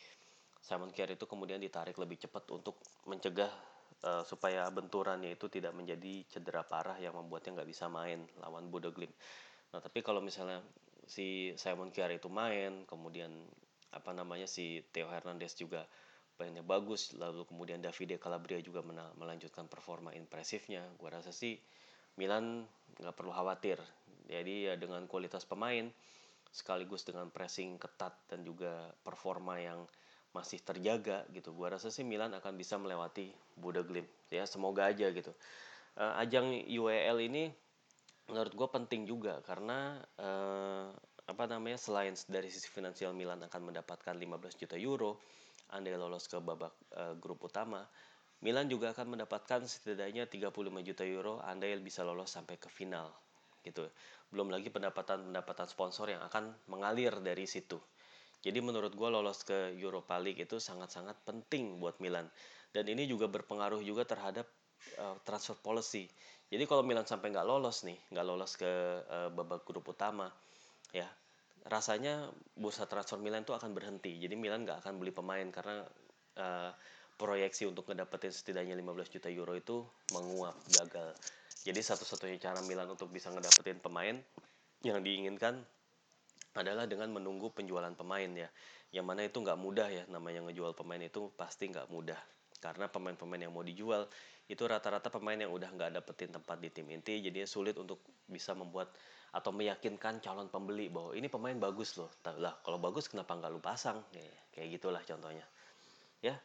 Simon 0.64 0.94
Kjaer 0.96 1.20
itu 1.20 1.28
kemudian 1.28 1.60
ditarik 1.60 1.98
lebih 2.00 2.24
cepat 2.24 2.48
untuk 2.48 2.80
mencegah 3.04 3.52
uh, 4.00 4.24
supaya 4.24 4.64
benturannya 4.72 5.36
itu 5.36 5.52
tidak 5.52 5.76
menjadi 5.76 6.24
cedera 6.24 6.64
parah 6.64 6.96
yang 6.96 7.12
membuatnya 7.12 7.60
nggak 7.60 7.68
bisa 7.68 7.84
main 7.92 8.24
lawan 8.40 8.72
Bodo. 8.72 8.88
Nah 9.74 9.82
tapi 9.82 10.06
kalau 10.06 10.22
misalnya 10.22 10.62
si 11.02 11.50
Simon 11.58 11.90
Kjaer 11.90 12.14
itu 12.22 12.30
main 12.30 12.86
kemudian 12.86 13.34
apa 13.90 14.14
namanya 14.14 14.46
si 14.46 14.86
Theo 14.94 15.10
Hernandez 15.10 15.58
juga 15.58 15.82
mainnya 16.38 16.62
bagus 16.62 17.10
lalu 17.18 17.42
kemudian 17.46 17.82
Davide 17.82 18.22
Calabria 18.22 18.62
juga 18.62 18.86
melanjutkan 19.18 19.66
performa 19.66 20.14
impresifnya 20.14 20.86
gue 20.98 21.10
rasa 21.10 21.34
sih 21.34 21.58
Milan 22.14 22.62
nggak 23.02 23.14
perlu 23.18 23.34
khawatir. 23.34 23.82
Jadi 24.30 24.70
ya 24.70 24.74
dengan 24.78 25.04
kualitas 25.10 25.42
pemain 25.42 25.90
sekaligus 26.54 27.02
dengan 27.02 27.34
pressing 27.34 27.82
ketat 27.82 28.14
dan 28.30 28.46
juga 28.46 28.94
performa 29.02 29.58
yang 29.58 29.82
masih 30.30 30.62
terjaga 30.62 31.26
gitu 31.30 31.54
gue 31.54 31.66
rasa 31.66 31.90
sih 31.90 32.02
Milan 32.06 32.34
akan 32.34 32.54
bisa 32.54 32.78
melewati 32.78 33.34
Buda 33.58 33.82
Glimt. 33.82 34.10
Ya 34.30 34.46
semoga 34.46 34.86
aja 34.86 35.10
gitu. 35.10 35.34
Uh, 35.94 36.14
ajang 36.22 36.50
UEL 36.66 37.18
ini 37.22 37.54
menurut 38.28 38.52
gue 38.56 38.68
penting 38.72 39.04
juga 39.04 39.40
karena 39.44 40.00
uh, 40.20 40.88
apa 41.24 41.44
namanya 41.48 41.80
selain 41.80 42.12
dari 42.28 42.52
sisi 42.52 42.68
finansial 42.68 43.16
Milan 43.16 43.40
akan 43.44 43.72
mendapatkan 43.72 44.12
15 44.12 44.60
juta 44.60 44.76
euro 44.76 45.20
andai 45.72 45.96
lolos 45.96 46.28
ke 46.28 46.36
babak 46.40 46.72
uh, 46.94 47.16
grup 47.16 47.40
utama, 47.48 47.84
Milan 48.44 48.68
juga 48.68 48.92
akan 48.92 49.16
mendapatkan 49.16 49.64
setidaknya 49.64 50.28
35 50.28 50.52
juta 50.84 51.04
euro 51.08 51.40
andai 51.40 51.72
bisa 51.80 52.04
lolos 52.04 52.28
sampai 52.28 52.60
ke 52.60 52.68
final 52.68 53.08
gitu. 53.64 53.88
Belum 54.28 54.52
lagi 54.52 54.68
pendapatan-pendapatan 54.68 55.64
sponsor 55.64 56.12
yang 56.12 56.20
akan 56.28 56.52
mengalir 56.68 57.16
dari 57.24 57.48
situ. 57.48 57.80
Jadi 58.44 58.60
menurut 58.60 58.92
gue 58.92 59.08
lolos 59.08 59.40
ke 59.40 59.72
Europa 59.72 60.20
League 60.20 60.44
itu 60.44 60.60
sangat-sangat 60.60 61.16
penting 61.24 61.80
buat 61.80 61.96
Milan. 62.04 62.28
Dan 62.68 62.84
ini 62.92 63.08
juga 63.08 63.24
berpengaruh 63.24 63.80
juga 63.80 64.04
terhadap 64.04 64.44
uh, 65.00 65.16
transfer 65.22 65.56
policy. 65.58 66.06
Jadi 66.48 66.64
kalau 66.68 66.86
Milan 66.86 67.08
sampai 67.08 67.32
nggak 67.32 67.46
lolos 67.48 67.82
nih, 67.88 67.98
nggak 68.14 68.26
lolos 68.26 68.54
ke 68.54 68.68
uh, 69.08 69.28
babak 69.32 69.66
grup 69.66 69.90
utama, 69.90 70.30
ya 70.94 71.08
rasanya 71.64 72.28
bursa 72.54 72.84
transfer 72.84 73.16
Milan 73.16 73.42
itu 73.42 73.56
akan 73.56 73.72
berhenti. 73.72 74.20
Jadi 74.20 74.36
Milan 74.36 74.68
nggak 74.68 74.84
akan 74.84 75.00
beli 75.00 75.10
pemain 75.10 75.48
karena 75.48 75.82
uh, 76.36 76.70
proyeksi 77.16 77.64
untuk 77.64 77.88
ngedapetin 77.88 78.34
setidaknya 78.34 78.76
15 78.76 79.14
juta 79.18 79.28
euro 79.32 79.54
itu 79.56 79.86
menguap, 80.12 80.56
gagal. 80.68 81.14
Jadi 81.64 81.80
satu-satunya 81.80 82.36
cara 82.36 82.60
Milan 82.68 82.92
untuk 82.92 83.08
bisa 83.08 83.32
ngedapetin 83.32 83.80
pemain 83.80 84.20
yang 84.84 85.00
diinginkan 85.00 85.64
adalah 86.54 86.84
dengan 86.84 87.10
menunggu 87.10 87.48
penjualan 87.50 87.90
pemain 87.96 88.28
ya. 88.28 88.48
Yang 88.94 89.06
mana 89.08 89.20
itu 89.26 89.40
nggak 89.40 89.58
mudah 89.58 89.88
ya, 89.90 90.04
namanya 90.12 90.44
ngejual 90.44 90.76
pemain 90.76 91.00
itu 91.00 91.32
pasti 91.34 91.72
nggak 91.72 91.88
mudah. 91.88 92.20
Karena 92.60 92.86
pemain-pemain 92.92 93.48
yang 93.48 93.52
mau 93.56 93.64
dijual 93.64 94.06
itu 94.44 94.62
rata-rata 94.68 95.08
pemain 95.08 95.40
yang 95.40 95.52
udah 95.52 95.72
nggak 95.72 95.90
dapetin 96.00 96.28
tempat 96.28 96.60
di 96.60 96.68
tim 96.68 96.84
inti, 96.92 97.24
jadinya 97.24 97.48
sulit 97.48 97.76
untuk 97.80 98.04
bisa 98.28 98.52
membuat 98.52 98.92
atau 99.34 99.50
meyakinkan 99.50 100.22
calon 100.22 100.46
pembeli 100.46 100.92
bahwa 100.92 101.10
ini 101.16 101.26
pemain 101.26 101.56
bagus 101.58 101.96
loh. 101.98 102.12
Lah 102.38 102.54
kalau 102.62 102.78
bagus 102.78 103.10
kenapa 103.10 103.34
nggak 103.34 103.50
lu 103.50 103.58
pasang? 103.58 103.98
Ya, 104.14 104.22
kayak 104.54 104.78
gitulah 104.78 105.02
contohnya. 105.02 105.42
Ya 106.22 106.38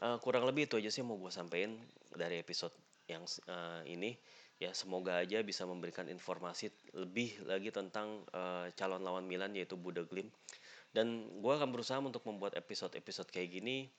uh, 0.00 0.16
kurang 0.18 0.48
lebih 0.48 0.66
itu 0.66 0.80
aja 0.80 0.90
sih 0.90 1.04
mau 1.04 1.20
gue 1.20 1.30
sampaikan 1.30 1.76
dari 2.16 2.40
episode 2.40 2.72
yang 3.06 3.22
uh, 3.46 3.84
ini. 3.84 4.16
Ya 4.62 4.70
semoga 4.78 5.18
aja 5.18 5.42
bisa 5.42 5.66
memberikan 5.66 6.06
informasi 6.06 6.70
lebih 6.94 7.34
lagi 7.50 7.74
tentang 7.74 8.22
uh, 8.30 8.70
calon 8.78 9.02
lawan 9.02 9.26
Milan 9.26 9.52
yaitu 9.58 9.74
Buda 9.74 10.06
Glim. 10.06 10.30
Dan 10.94 11.26
gue 11.42 11.52
akan 11.52 11.72
berusaha 11.74 11.98
untuk 11.98 12.22
membuat 12.28 12.54
episode-episode 12.54 13.32
kayak 13.32 13.58
gini 13.58 13.90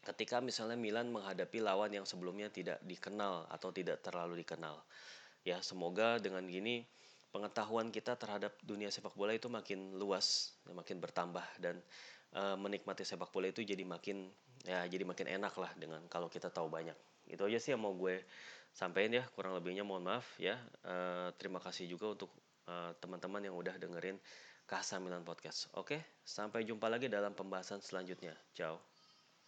ketika 0.00 0.40
misalnya 0.40 0.80
Milan 0.80 1.12
menghadapi 1.12 1.60
lawan 1.60 1.92
yang 1.92 2.08
sebelumnya 2.08 2.48
tidak 2.48 2.80
dikenal 2.84 3.44
atau 3.52 3.68
tidak 3.68 4.00
terlalu 4.00 4.40
dikenal. 4.40 4.80
Ya 5.44 5.60
semoga 5.60 6.20
dengan 6.20 6.44
gini 6.48 6.84
pengetahuan 7.30 7.94
kita 7.94 8.18
terhadap 8.18 8.56
dunia 8.64 8.90
sepak 8.90 9.14
bola 9.14 9.36
itu 9.36 9.46
makin 9.46 9.96
luas, 9.96 10.56
makin 10.66 10.98
bertambah 10.98 11.44
dan 11.62 11.78
uh, 12.34 12.56
menikmati 12.58 13.06
sepak 13.06 13.30
bola 13.30 13.48
itu 13.52 13.62
jadi 13.62 13.84
makin 13.86 14.28
ya 14.66 14.84
jadi 14.84 15.04
makin 15.08 15.40
enak 15.40 15.54
lah 15.56 15.72
dengan 15.78 16.04
kalau 16.08 16.28
kita 16.28 16.48
tahu 16.52 16.68
banyak. 16.68 16.96
Itu 17.30 17.46
aja 17.46 17.62
sih 17.62 17.70
yang 17.76 17.84
mau 17.84 17.94
gue 17.94 18.24
sampaikan 18.74 19.22
ya, 19.22 19.24
kurang 19.36 19.54
lebihnya 19.54 19.86
mohon 19.86 20.04
maaf 20.04 20.26
ya. 20.40 20.58
Uh, 20.82 21.30
terima 21.38 21.62
kasih 21.62 21.86
juga 21.86 22.12
untuk 22.18 22.30
uh, 22.66 22.92
teman-teman 22.98 23.40
yang 23.46 23.54
udah 23.54 23.78
dengerin 23.78 24.18
Kasamilan 24.66 25.26
Podcast. 25.26 25.66
Oke, 25.74 25.98
sampai 26.22 26.62
jumpa 26.62 26.86
lagi 26.86 27.10
dalam 27.10 27.34
pembahasan 27.34 27.82
selanjutnya. 27.82 28.34
Ciao. 28.54 28.89